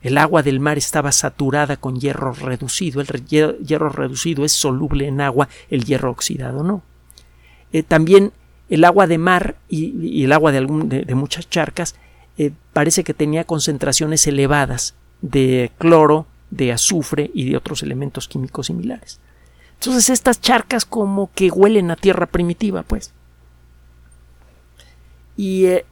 el 0.00 0.16
agua 0.16 0.42
del 0.42 0.60
mar 0.60 0.78
estaba 0.78 1.10
saturada 1.10 1.76
con 1.76 1.98
hierro 1.98 2.32
reducido, 2.32 3.00
el 3.00 3.08
hierro 3.26 3.88
reducido 3.88 4.44
es 4.44 4.52
soluble 4.52 5.08
en 5.08 5.20
agua, 5.20 5.48
el 5.70 5.84
hierro 5.84 6.10
oxidado 6.10 6.62
no. 6.62 6.82
Eh, 7.72 7.82
también 7.82 8.32
el 8.68 8.84
agua 8.84 9.06
de 9.06 9.18
mar 9.18 9.56
y, 9.68 10.24
el 10.24 10.32
agua 10.32 10.52
de, 10.52 11.14
muchas 11.14 11.50
charcas 11.50 11.96
eh, 12.36 12.52
parece 12.72 13.02
que 13.02 13.14
tenía 13.14 13.44
concentraciones 13.44 14.26
elevadas 14.26 14.94
de 15.20 15.72
cloro, 15.78 16.26
de 16.50 16.72
azufre 16.72 17.30
y 17.34 17.50
de 17.50 17.56
otros 17.56 17.82
elementos 17.82 18.28
químicos 18.28 18.68
similares. 18.68 19.20
Entonces 19.74 20.10
estas 20.10 20.40
charcas 20.40 20.84
como 20.84 21.30
que 21.34 21.50
huelen 21.50 21.90
a 21.90 21.96
tierra 21.96 22.26
primitiva, 22.26 22.82
pues. 22.82 23.12
Y 25.38 25.66
eh, 25.66 25.86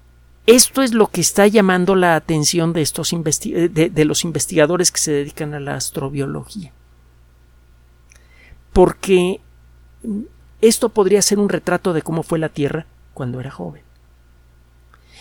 esto 0.46 0.82
es 0.82 0.92
lo 0.92 1.06
que 1.06 1.20
está 1.20 1.46
llamando 1.46 1.94
la 1.94 2.16
atención 2.16 2.72
de, 2.72 2.82
estos 2.82 3.12
de, 3.12 4.04
los 4.04 4.24
investigadores 4.24 4.90
que 4.90 4.98
se 4.98 5.12
dedican 5.12 5.54
a 5.54 5.60
la 5.60 5.76
astrobiología. 5.76 6.72
Porque 8.72 9.40
esto 10.60 10.88
podría 10.88 11.22
ser 11.22 11.38
un 11.38 11.48
retrato 11.48 11.92
de 11.92 12.02
cómo 12.02 12.24
fue 12.24 12.40
la 12.40 12.48
Tierra 12.48 12.86
cuando 13.14 13.38
era 13.38 13.52
joven. 13.52 13.82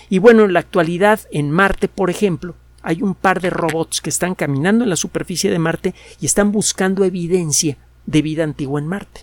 Y 0.09 0.17
bueno, 0.17 0.45
en 0.45 0.53
la 0.53 0.59
actualidad, 0.59 1.19
en 1.31 1.51
Marte, 1.51 1.87
por 1.87 2.09
ejemplo, 2.09 2.55
hay 2.81 3.03
un 3.03 3.13
par 3.13 3.41
de 3.41 3.51
robots 3.51 4.01
que 4.01 4.09
están 4.09 4.33
caminando 4.33 4.83
en 4.83 4.89
la 4.89 4.95
superficie 4.95 5.51
de 5.51 5.59
Marte 5.59 5.93
y 6.19 6.25
están 6.25 6.51
buscando 6.51 7.05
evidencia 7.05 7.77
de 8.07 8.23
vida 8.23 8.43
antigua 8.43 8.79
en 8.79 8.87
Marte 8.87 9.21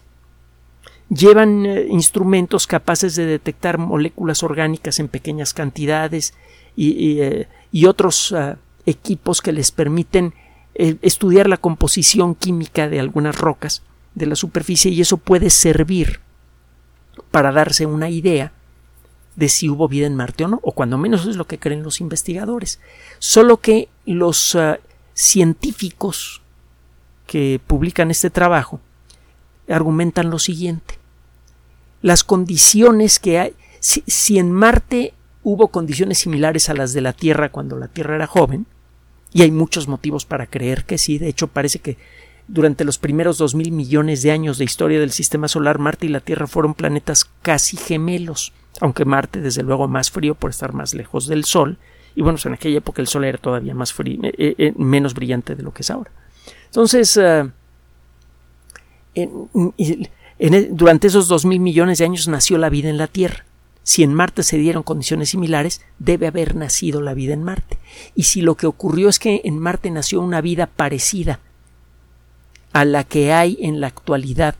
llevan 1.15 1.67
eh, 1.67 1.87
instrumentos 1.91 2.67
capaces 2.67 3.17
de 3.17 3.27
detectar 3.27 3.79
moléculas 3.79 4.43
orgánicas 4.43 4.99
en 4.99 5.09
pequeñas 5.09 5.53
cantidades 5.53 6.35
y, 6.75 7.21
eh, 7.21 7.49
otros 7.87 8.33
ah, 8.33 8.57
equipos 8.87 9.43
que 9.43 9.53
les 9.53 9.71
permiten 9.71 10.35
eh, 10.75 10.97
estudiar 11.03 11.49
la 11.49 11.59
composición 11.59 12.35
química 12.35 12.89
de 12.89 13.01
algunas 13.01 13.39
rocas 13.39 13.83
de 14.15 14.27
la 14.27 14.37
superficie 14.37 14.91
y 14.91 15.01
eso 15.01 15.19
puede 15.19 15.51
servir 15.51 16.21
para 17.31 17.53
darse 17.53 17.87
una 17.87 18.09
idea 18.09 18.53
de 19.37 19.49
si 19.49 19.69
hubo 19.69 19.89
vida 19.89 20.07
en 20.07 20.17
Marte 20.17 20.45
o 20.45 20.49
no, 20.49 20.61
o 20.63 20.73
cuando 20.73 20.99
menos 20.99 21.27
es 21.27 21.37
lo 21.37 21.47
que 21.47 21.59
creen 21.59 21.83
los 21.83 22.01
investigadores. 22.01 22.81
Solo 23.19 23.59
que 23.59 23.89
los 24.05 24.55
uh, 24.55 24.77
científicos 25.15 26.43
que 27.27 27.59
publican 27.67 28.11
este 28.11 28.29
trabajo 28.29 28.81
argumentan 29.69 30.29
lo 30.29 30.39
siguiente. 30.39 31.02
Las 32.03 32.25
condiciones 32.25 33.19
que 33.19 33.39
hay, 33.39 33.55
si, 33.81 34.39
en 34.39 34.53
Marte 34.53 35.15
hubo 35.43 35.69
condiciones 35.69 36.19
similares 36.19 36.69
a 36.69 36.75
las 36.75 36.93
de 36.93 37.01
la 37.01 37.13
Tierra 37.13 37.51
cuando 37.51 37.77
la 37.77 37.89
Tierra 37.89 38.17
era 38.17 38.27
joven, 38.27 38.67
y 39.33 39.43
hay 39.43 39.51
muchos 39.51 39.89
motivos 39.89 40.27
para 40.27 40.47
creer 40.47 40.85
que 40.85 40.99
sí, 40.99 41.19
de 41.19 41.29
hecho 41.29 41.47
parece 41.49 41.79
que 41.79 41.97
durante 42.49 42.85
los 42.85 42.99
primeros 42.99 43.39
dos 43.39 43.55
mil 43.55 43.73
millones 43.73 44.23
de 44.23 44.31
años 44.31 44.59
de 44.59 44.65
historia 44.65 45.01
del 45.01 45.11
sistema 45.11 45.49
solar, 45.49 45.79
Marte 45.79 46.07
y 46.07 46.11
la 46.11 46.21
Tierra 46.21 46.47
fueron 46.47 46.75
planetas 46.75 47.25
casi 47.41 47.77
gemelos, 47.77 48.53
aunque 48.81 49.05
Marte, 49.05 49.41
desde 49.41 49.63
luego, 49.63 49.89
más 49.89 50.11
frío 50.11 50.35
por 50.35 50.51
estar 50.51 50.73
más 50.73 50.93
lejos 50.95 51.27
del 51.29 51.45
Sol, 51.45 51.79
y 52.15 52.23
bueno, 52.23 52.39
en 52.45 52.53
aquella 52.53 52.79
época 52.79 53.01
el 53.01 53.09
Sol 53.09 53.25
era 53.25 53.39
todavía 53.39 53.75
más 53.75 53.93
frío, 53.93 54.21
eh, 54.25 54.35
eh, 54.37 54.55
eh, 54.59 54.73
menos 54.77 55.15
brillante 55.15 55.55
de 55.55 55.63
lo 55.63 55.73
que 55.73 55.83
es 55.83 55.91
ahora. 55.91 56.11
Entonces, 56.67 57.17
uh, 57.17 57.51
durante 60.71 61.07
esos 61.07 61.29
dos 61.29 61.45
mil 61.45 61.61
millones 61.61 61.99
de 61.99 62.05
años 62.05 62.27
nació 62.27 62.59
la 62.59 62.69
vida 62.69 62.89
en 62.89 62.99
la 62.99 63.07
Tierra. 63.07 63.45
Si 63.85 64.03
en 64.03 64.15
Marte 64.15 64.43
se 64.43 64.59
dieron 64.59 64.83
condiciones 64.83 65.31
similares, 65.31 65.83
debe 65.99 66.27
haber 66.27 66.55
nacido 66.55 67.01
la 67.01 67.15
vida 67.15 67.35
en 67.35 67.43
Marte. 67.43 67.79
Y 68.15 68.25
si 68.25 68.43
lo 68.43 68.57
que 68.57 68.67
ocurrió 68.67 69.09
es 69.09 69.19
que 69.19 69.41
en 69.45 69.59
Marte 69.59 69.91
nació 69.91 70.21
una 70.21 70.41
vida 70.41 70.67
parecida 70.67 71.41
a 72.73 72.85
la 72.85 73.05
que 73.05 73.33
hay 73.33 73.59
en 73.61 73.81
la 73.81 73.89
actualidad 73.89 74.55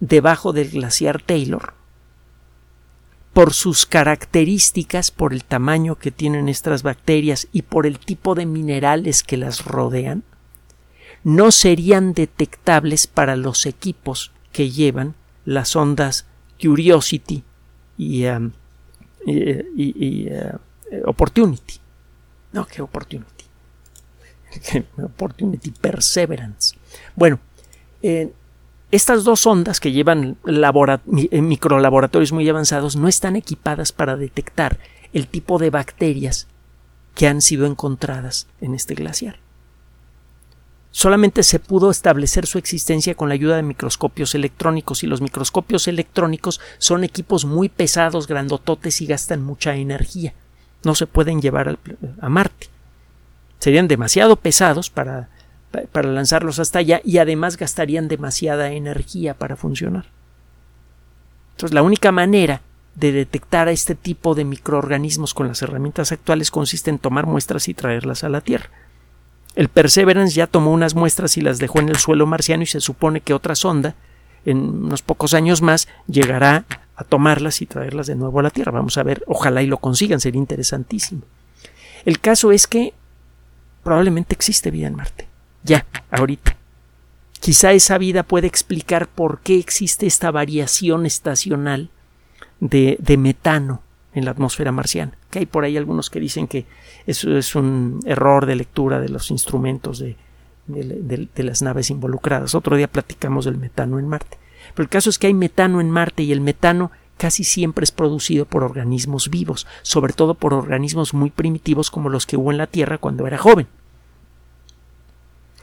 debajo 0.00 0.52
del 0.52 0.70
glaciar 0.70 1.22
Taylor, 1.22 1.74
por 3.32 3.52
sus 3.54 3.86
características, 3.86 5.10
por 5.10 5.32
el 5.32 5.44
tamaño 5.44 5.96
que 5.96 6.12
tienen 6.12 6.48
estas 6.48 6.82
bacterias 6.82 7.48
y 7.52 7.62
por 7.62 7.86
el 7.86 7.98
tipo 7.98 8.34
de 8.34 8.46
minerales 8.46 9.22
que 9.24 9.36
las 9.36 9.64
rodean, 9.64 10.22
no 11.24 11.50
serían 11.50 12.12
detectables 12.12 13.06
para 13.06 13.34
los 13.34 13.66
equipos 13.66 14.30
que 14.52 14.70
llevan 14.70 15.14
las 15.44 15.74
ondas 15.76 16.26
Curiosity 16.60 17.42
y, 17.98 18.26
um, 18.26 18.52
uh, 19.26 20.58
Opportunity. 21.06 21.74
No, 22.52 22.66
que 22.66 22.82
Opportunity. 22.82 23.44
Opportunity 25.02 25.72
Perseverance. 25.72 26.76
Bueno, 27.16 27.40
eh, 28.02 28.32
estas 28.90 29.24
dos 29.24 29.44
ondas 29.46 29.80
que 29.80 29.90
llevan 29.92 30.36
eh, 30.46 31.42
microlaboratorios 31.42 32.32
muy 32.32 32.48
avanzados 32.48 32.94
no 32.94 33.08
están 33.08 33.34
equipadas 33.34 33.90
para 33.90 34.16
detectar 34.16 34.78
el 35.12 35.26
tipo 35.26 35.58
de 35.58 35.70
bacterias 35.70 36.46
que 37.14 37.26
han 37.26 37.40
sido 37.40 37.66
encontradas 37.66 38.46
en 38.60 38.74
este 38.74 38.94
glaciar. 38.94 39.43
Solamente 40.96 41.42
se 41.42 41.58
pudo 41.58 41.90
establecer 41.90 42.46
su 42.46 42.56
existencia 42.56 43.16
con 43.16 43.28
la 43.28 43.34
ayuda 43.34 43.56
de 43.56 43.64
microscopios 43.64 44.36
electrónicos 44.36 45.02
y 45.02 45.08
los 45.08 45.20
microscopios 45.20 45.88
electrónicos 45.88 46.60
son 46.78 47.02
equipos 47.02 47.44
muy 47.44 47.68
pesados, 47.68 48.28
grandototes 48.28 49.00
y 49.00 49.06
gastan 49.06 49.42
mucha 49.42 49.74
energía. 49.74 50.34
No 50.84 50.94
se 50.94 51.08
pueden 51.08 51.42
llevar 51.42 51.78
a 52.20 52.28
Marte. 52.28 52.68
Serían 53.58 53.88
demasiado 53.88 54.36
pesados 54.36 54.88
para 54.88 55.30
para 55.82 56.12
lanzarlos 56.12 56.60
hasta 56.60 56.78
allá 56.78 57.00
y 57.04 57.18
además 57.18 57.56
gastarían 57.56 58.06
demasiada 58.06 58.70
energía 58.70 59.34
para 59.34 59.56
funcionar. 59.56 60.06
Entonces 61.54 61.74
la 61.74 61.82
única 61.82 62.12
manera 62.12 62.60
de 62.94 63.10
detectar 63.10 63.66
a 63.66 63.72
este 63.72 63.96
tipo 63.96 64.36
de 64.36 64.44
microorganismos 64.44 65.34
con 65.34 65.48
las 65.48 65.62
herramientas 65.62 66.12
actuales 66.12 66.52
consiste 66.52 66.90
en 66.90 67.00
tomar 67.00 67.26
muestras 67.26 67.68
y 67.68 67.74
traerlas 67.74 68.22
a 68.22 68.28
la 68.28 68.40
Tierra. 68.40 68.70
El 69.54 69.68
Perseverance 69.68 70.34
ya 70.34 70.46
tomó 70.46 70.72
unas 70.72 70.94
muestras 70.94 71.36
y 71.36 71.40
las 71.40 71.58
dejó 71.58 71.80
en 71.80 71.88
el 71.88 71.96
suelo 71.96 72.26
marciano 72.26 72.62
y 72.62 72.66
se 72.66 72.80
supone 72.80 73.20
que 73.20 73.34
otra 73.34 73.54
sonda 73.54 73.94
en 74.44 74.58
unos 74.58 75.02
pocos 75.02 75.32
años 75.34 75.62
más 75.62 75.88
llegará 76.06 76.64
a 76.96 77.04
tomarlas 77.04 77.62
y 77.62 77.66
traerlas 77.66 78.06
de 78.06 78.16
nuevo 78.16 78.40
a 78.40 78.42
la 78.42 78.50
Tierra. 78.50 78.72
Vamos 78.72 78.98
a 78.98 79.02
ver, 79.02 79.22
ojalá 79.26 79.62
y 79.62 79.66
lo 79.66 79.78
consigan, 79.78 80.20
sería 80.20 80.40
interesantísimo. 80.40 81.22
El 82.04 82.20
caso 82.20 82.52
es 82.52 82.66
que 82.66 82.92
probablemente 83.82 84.34
existe 84.34 84.70
vida 84.70 84.88
en 84.88 84.96
Marte 84.96 85.28
ya, 85.64 85.86
ahorita. 86.10 86.56
Quizá 87.40 87.72
esa 87.72 87.98
vida 87.98 88.22
puede 88.22 88.46
explicar 88.46 89.08
por 89.08 89.40
qué 89.40 89.58
existe 89.58 90.06
esta 90.06 90.30
variación 90.30 91.04
estacional 91.06 91.90
de, 92.60 92.96
de 93.00 93.16
metano 93.16 93.82
en 94.14 94.24
la 94.24 94.30
atmósfera 94.30 94.72
marciana. 94.72 95.12
Que 95.30 95.40
hay 95.40 95.46
por 95.46 95.64
ahí 95.64 95.76
algunos 95.76 96.10
que 96.10 96.20
dicen 96.20 96.46
que 96.46 96.66
eso 97.06 97.36
es 97.36 97.54
un 97.54 98.00
error 98.06 98.46
de 98.46 98.56
lectura 98.56 99.00
de 99.00 99.08
los 99.08 99.30
instrumentos 99.30 99.98
de, 99.98 100.16
las 101.36 101.62
naves 101.62 101.90
involucradas. 101.90 102.54
Otro 102.54 102.76
día 102.76 102.88
platicamos 102.88 103.44
del 103.44 103.58
metano 103.58 103.98
en 103.98 104.08
Marte. 104.08 104.38
Pero 104.74 104.84
el 104.84 104.88
caso 104.88 105.10
es 105.10 105.18
que 105.18 105.26
hay 105.26 105.34
metano 105.34 105.80
en 105.80 105.90
Marte 105.90 106.22
y 106.22 106.32
el 106.32 106.40
metano 106.40 106.90
casi 107.16 107.44
siempre 107.44 107.84
es 107.84 107.92
producido 107.92 108.44
por 108.44 108.64
organismos 108.64 109.28
vivos, 109.30 109.66
sobre 109.82 110.12
todo 110.12 110.34
por 110.34 110.54
organismos 110.54 111.14
muy 111.14 111.30
primitivos 111.30 111.90
como 111.90 112.08
los 112.08 112.26
que 112.26 112.36
hubo 112.36 112.50
en 112.50 112.58
la 112.58 112.66
Tierra 112.66 112.98
cuando 112.98 113.26
era 113.26 113.38
joven. 113.38 113.66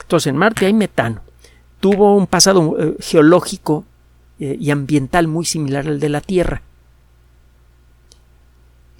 Entonces, 0.00 0.28
en 0.28 0.36
Marte 0.36 0.66
hay 0.66 0.74
metano. 0.74 1.20
Tuvo 1.80 2.16
un 2.16 2.26
pasado 2.26 2.76
eh, 2.78 2.96
geológico 3.00 3.84
eh, 4.38 4.56
y 4.60 4.70
ambiental 4.70 5.26
muy 5.26 5.44
similar 5.44 5.86
al 5.86 6.00
de 6.00 6.08
la 6.08 6.20
Tierra. 6.20 6.62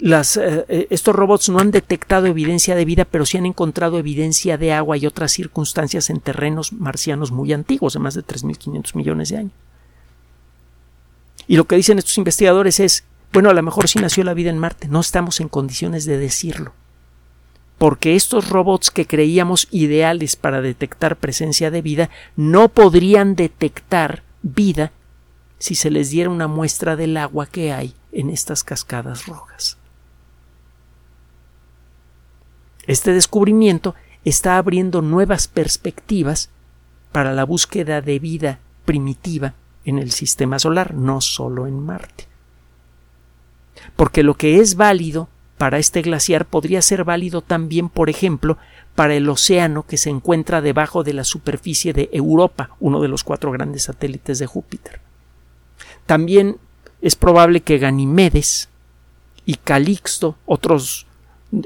Las, 0.03 0.35
eh, 0.35 0.87
estos 0.89 1.15
robots 1.15 1.47
no 1.47 1.59
han 1.59 1.71
detectado 1.71 2.25
evidencia 2.25 2.75
de 2.75 2.83
vida, 2.83 3.05
pero 3.05 3.25
sí 3.25 3.37
han 3.37 3.45
encontrado 3.45 3.97
evidencia 3.97 4.57
de 4.57 4.73
agua 4.73 4.97
y 4.97 5.05
otras 5.05 5.31
circunstancias 5.31 6.09
en 6.09 6.19
terrenos 6.19 6.73
marcianos 6.73 7.31
muy 7.31 7.53
antiguos, 7.53 7.93
de 7.93 7.99
más 7.99 8.13
de 8.13 8.21
3.500 8.21 8.95
millones 8.95 9.29
de 9.29 9.37
años. 9.37 9.53
Y 11.47 11.55
lo 11.55 11.67
que 11.67 11.77
dicen 11.77 11.99
estos 11.99 12.17
investigadores 12.17 12.81
es, 12.81 13.05
bueno, 13.31 13.49
a 13.49 13.53
lo 13.53 13.63
mejor 13.63 13.87
sí 13.87 13.97
nació 13.97 14.25
la 14.25 14.33
vida 14.33 14.49
en 14.49 14.57
Marte, 14.57 14.89
no 14.89 14.99
estamos 14.99 15.39
en 15.39 15.47
condiciones 15.47 16.03
de 16.03 16.17
decirlo 16.17 16.73
porque 17.77 18.15
estos 18.15 18.49
robots 18.49 18.91
que 18.91 19.07
creíamos 19.07 19.67
ideales 19.71 20.35
para 20.35 20.61
detectar 20.61 21.17
presencia 21.17 21.71
de 21.71 21.81
vida 21.81 22.09
no 22.35 22.69
podrían 22.69 23.35
detectar 23.35 24.23
vida 24.41 24.91
si 25.59 25.75
se 25.75 25.91
les 25.91 26.09
diera 26.09 26.29
una 26.29 26.47
muestra 26.47 26.95
del 26.97 27.15
agua 27.17 27.45
que 27.45 27.71
hay 27.71 27.93
en 28.11 28.29
estas 28.29 28.63
cascadas 28.63 29.25
rojas. 29.27 29.77
Este 32.87 33.13
descubrimiento 33.13 33.95
está 34.25 34.57
abriendo 34.57 35.01
nuevas 35.01 35.47
perspectivas 35.47 36.49
para 37.11 37.33
la 37.33 37.43
búsqueda 37.45 38.01
de 38.01 38.19
vida 38.19 38.59
primitiva 38.85 39.53
en 39.85 39.99
el 39.99 40.11
sistema 40.11 40.59
solar, 40.59 40.93
no 40.93 41.21
solo 41.21 41.67
en 41.67 41.79
Marte. 41.79 42.27
Porque 43.95 44.23
lo 44.23 44.35
que 44.35 44.59
es 44.59 44.75
válido 44.75 45.29
para 45.57 45.77
este 45.77 46.01
glaciar 46.01 46.45
podría 46.45 46.81
ser 46.81 47.03
válido 47.03 47.41
también, 47.41 47.89
por 47.89 48.09
ejemplo, 48.09 48.57
para 48.95 49.15
el 49.15 49.29
océano 49.29 49.83
que 49.83 49.97
se 49.97 50.09
encuentra 50.09 50.61
debajo 50.61 51.03
de 51.03 51.13
la 51.13 51.23
superficie 51.23 51.93
de 51.93 52.09
Europa, 52.11 52.71
uno 52.79 53.01
de 53.01 53.07
los 53.07 53.23
cuatro 53.23 53.51
grandes 53.51 53.83
satélites 53.83 54.39
de 54.39 54.45
Júpiter. 54.45 54.99
También 56.05 56.57
es 57.01 57.15
probable 57.15 57.61
que 57.61 57.77
Ganimedes 57.77 58.69
y 59.45 59.55
Calixto, 59.55 60.35
otros 60.45 61.05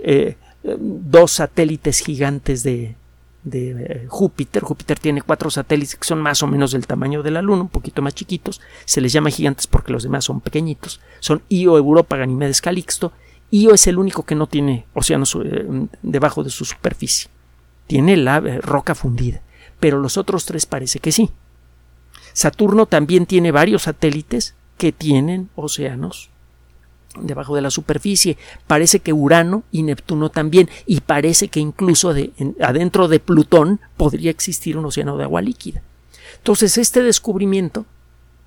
eh, 0.04 0.36
dos 0.80 1.34
satélites 1.34 2.00
gigantes 2.00 2.64
de, 2.64 2.96
de 3.44 3.72
eh, 3.72 4.06
Júpiter. 4.08 4.64
Júpiter 4.64 5.00
tiene 5.00 5.22
cuatro 5.22 5.50
satélites 5.50 5.96
que 5.96 6.08
son 6.08 6.22
más 6.22 6.44
o 6.44 6.48
menos 6.48 6.72
del 6.72 6.88
tamaño 6.88 7.24
de 7.24 7.32
la 7.32 7.42
Luna, 7.42 7.64
un 7.64 7.70
poquito 7.70 8.02
más 8.02 8.14
chiquitos. 8.16 8.62
Se 8.86 9.02
les 9.02 9.14
llama 9.14 9.30
gigantes 9.30 9.68
porque 9.68 9.92
los 9.92 10.04
demás 10.04 10.26
son 10.26 10.42
pequeñitos. 10.42 11.00
Son 11.20 11.42
Io, 11.50 11.78
Europa, 11.78 12.18
Ganimedes, 12.18 12.62
Calixto 12.62 13.14
Io 13.50 13.74
es 13.74 13.88
el 13.88 13.98
único 13.98 14.24
que 14.24 14.36
no 14.36 14.48
tiene 14.48 14.86
océanos 14.94 15.38
eh, 15.44 15.88
debajo 16.02 16.44
de 16.44 16.50
su 16.50 16.66
superficie. 16.66 17.30
Tiene 17.88 18.18
la 18.18 18.38
eh, 18.38 18.60
roca 18.62 18.94
fundida, 18.94 19.42
pero 19.80 20.00
los 20.00 20.18
otros 20.18 20.46
tres 20.46 20.66
parece 20.66 21.00
que 21.00 21.12
sí. 21.12 21.32
Saturno 22.34 22.86
también 22.86 23.26
tiene 23.26 23.52
varios 23.52 23.84
satélites 23.84 24.56
que 24.78 24.92
tienen 24.92 25.50
océanos 25.56 26.30
debajo 27.22 27.56
de 27.56 27.62
la 27.62 27.72
superficie. 27.72 28.38
Parece 28.68 29.00
que 29.00 29.14
Urano 29.14 29.64
y 29.72 29.84
Neptuno 29.84 30.30
también, 30.30 30.70
y 30.86 31.02
parece 31.02 31.48
que 31.48 31.60
incluso 31.60 32.14
adentro 32.62 33.08
de 33.08 33.20
Plutón 33.20 33.80
podría 33.96 34.32
existir 34.32 34.78
un 34.78 34.86
océano 34.86 35.18
de 35.18 35.24
agua 35.24 35.42
líquida. 35.42 35.82
Entonces, 36.38 36.78
este 36.78 37.02
descubrimiento 37.02 37.86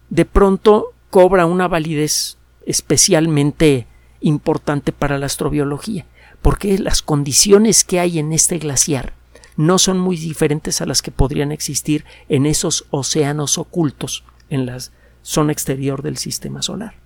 de 0.09 0.24
pronto 0.24 0.92
cobra 1.11 1.46
una 1.46 1.68
validez 1.68 2.37
especialmente 2.66 3.87
importante 4.20 4.92
para 4.92 5.18
la 5.18 5.26
astrobiología, 5.26 6.06
porque 6.42 6.78
las 6.78 7.02
condiciones 7.02 7.85
que 7.85 8.00
hay 8.00 8.18
en 8.18 8.33
este 8.33 8.59
glaciar 8.59 9.12
no 9.56 9.78
son 9.78 9.98
muy 9.98 10.16
diferentes 10.16 10.80
a 10.80 10.87
las 10.87 11.02
que 11.02 11.11
podrían 11.11 11.52
existir 11.52 12.04
en 12.28 12.46
esos 12.46 12.87
océanos 12.90 13.59
ocultos 13.59 14.24
en 14.48 14.66
la 14.66 14.78
zona 15.22 15.52
exterior 15.52 16.02
del 16.02 16.16
sistema 16.16 16.62
solar. 16.62 16.99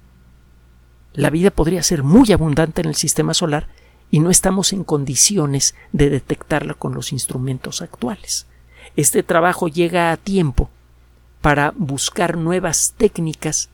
La 1.14 1.30
vida 1.30 1.50
podría 1.50 1.82
ser 1.84 2.02
muy 2.02 2.32
abundante 2.32 2.82
en 2.82 2.88
el 2.88 2.96
sistema 2.96 3.34
solar 3.34 3.68
y 4.10 4.18
no 4.18 4.30
estamos 4.30 4.72
en 4.72 4.82
condiciones 4.82 5.76
de 5.92 6.10
detectarla 6.10 6.74
con 6.74 6.92
los 6.92 7.12
instrumentos 7.12 7.82
actuales. 7.82 8.46
Este 8.96 9.22
trabajo 9.22 9.68
llega 9.68 10.10
a 10.10 10.16
tiempo 10.16 10.70
para 11.40 11.72
buscar 11.76 12.36
nuevas 12.36 12.94
técnicas 12.96 13.70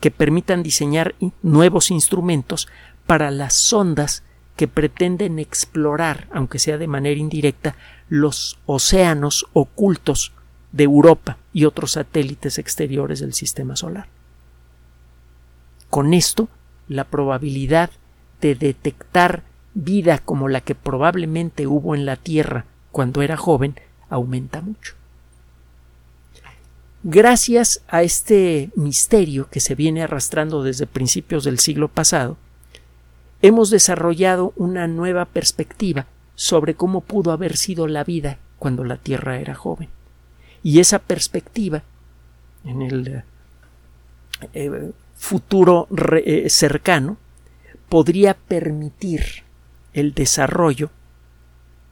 que 0.00 0.12
permitan 0.12 0.62
diseñar 0.62 1.16
nuevos 1.42 1.90
instrumentos 1.90 2.68
para 3.06 3.30
las 3.32 3.54
sondas 3.54 4.22
que 4.56 4.68
pretenden 4.68 5.40
explorar, 5.40 6.28
aunque 6.32 6.60
sea 6.60 6.78
de 6.78 6.86
manera 6.86 7.18
indirecta, 7.18 7.74
los 8.08 8.58
océanos 8.66 9.46
ocultos 9.52 10.32
de 10.70 10.84
Europa 10.84 11.38
y 11.52 11.64
otros 11.64 11.92
satélites 11.92 12.58
exteriores 12.58 13.18
del 13.18 13.34
sistema 13.34 13.74
solar. 13.74 14.06
Con 15.90 16.14
esto, 16.14 16.48
la 16.88 17.04
probabilidad 17.04 17.90
de 18.40 18.54
detectar 18.54 19.42
vida 19.74 20.18
como 20.18 20.48
la 20.48 20.60
que 20.60 20.74
probablemente 20.74 21.66
hubo 21.66 21.94
en 21.94 22.06
la 22.06 22.16
Tierra 22.16 22.64
cuando 22.92 23.22
era 23.22 23.36
joven 23.36 23.74
aumenta 24.08 24.60
mucho. 24.60 24.94
Gracias 27.02 27.82
a 27.88 28.02
este 28.02 28.70
misterio 28.76 29.48
que 29.50 29.60
se 29.60 29.74
viene 29.74 30.02
arrastrando 30.02 30.62
desde 30.62 30.86
principios 30.86 31.44
del 31.44 31.58
siglo 31.58 31.88
pasado, 31.88 32.38
hemos 33.42 33.68
desarrollado 33.68 34.54
una 34.56 34.86
nueva 34.86 35.26
perspectiva 35.26 36.06
sobre 36.34 36.74
cómo 36.74 37.02
pudo 37.02 37.32
haber 37.32 37.56
sido 37.58 37.86
la 37.88 38.04
vida 38.04 38.38
cuando 38.58 38.84
la 38.84 38.96
Tierra 38.96 39.38
era 39.38 39.54
joven. 39.54 39.90
Y 40.62 40.80
esa 40.80 40.98
perspectiva, 40.98 41.82
en 42.64 42.80
el 42.80 43.22
eh, 44.54 44.92
futuro 45.14 45.88
eh, 46.16 46.48
cercano, 46.50 47.16
podría 47.88 48.34
permitir 48.34 49.44
el 49.92 50.14
desarrollo 50.14 50.90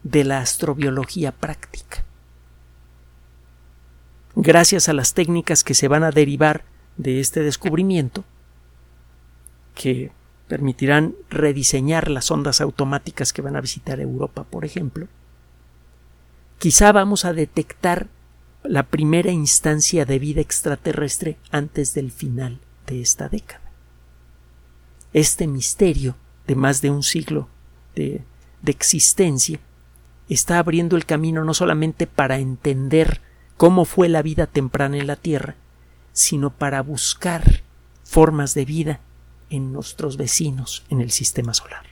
de 0.02 0.24
la 0.24 0.40
astrobiología 0.40 1.32
práctica. 1.32 2.04
Gracias 4.34 4.88
a 4.88 4.92
las 4.92 5.14
técnicas 5.14 5.62
que 5.62 5.74
se 5.74 5.88
van 5.88 6.02
a 6.02 6.10
derivar 6.10 6.64
de 6.96 7.20
este 7.20 7.40
descubrimiento, 7.40 8.24
que 9.74 10.10
permitirán 10.48 11.14
rediseñar 11.30 12.10
las 12.10 12.30
ondas 12.30 12.60
automáticas 12.60 13.32
que 13.32 13.42
van 13.42 13.56
a 13.56 13.60
visitar 13.60 14.00
Europa, 14.00 14.44
por 14.44 14.64
ejemplo, 14.64 15.06
quizá 16.58 16.92
vamos 16.92 17.24
a 17.24 17.32
detectar 17.32 18.08
la 18.64 18.82
primera 18.84 19.30
instancia 19.30 20.04
de 20.04 20.18
vida 20.18 20.40
extraterrestre 20.40 21.36
antes 21.50 21.94
del 21.94 22.10
final 22.10 22.60
de 22.86 23.00
esta 23.00 23.28
década. 23.28 23.60
Este 25.12 25.46
misterio 25.46 26.16
de 26.46 26.54
más 26.54 26.80
de 26.80 26.90
un 26.90 27.02
siglo 27.02 27.48
de, 27.94 28.22
de 28.62 28.72
existencia 28.72 29.60
está 30.28 30.58
abriendo 30.58 30.96
el 30.96 31.04
camino 31.04 31.44
no 31.44 31.54
solamente 31.54 32.06
para 32.06 32.38
entender 32.38 33.20
cómo 33.56 33.84
fue 33.84 34.08
la 34.08 34.22
vida 34.22 34.46
temprana 34.46 34.98
en 34.98 35.06
la 35.06 35.16
Tierra, 35.16 35.56
sino 36.12 36.50
para 36.50 36.82
buscar 36.82 37.62
formas 38.04 38.54
de 38.54 38.64
vida 38.64 39.00
en 39.50 39.72
nuestros 39.72 40.16
vecinos 40.16 40.84
en 40.88 41.00
el 41.00 41.10
sistema 41.10 41.54
solar. 41.54 41.86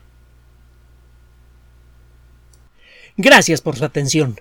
Gracias 3.17 3.61
por 3.61 3.77
su 3.77 3.85
atención. 3.85 4.41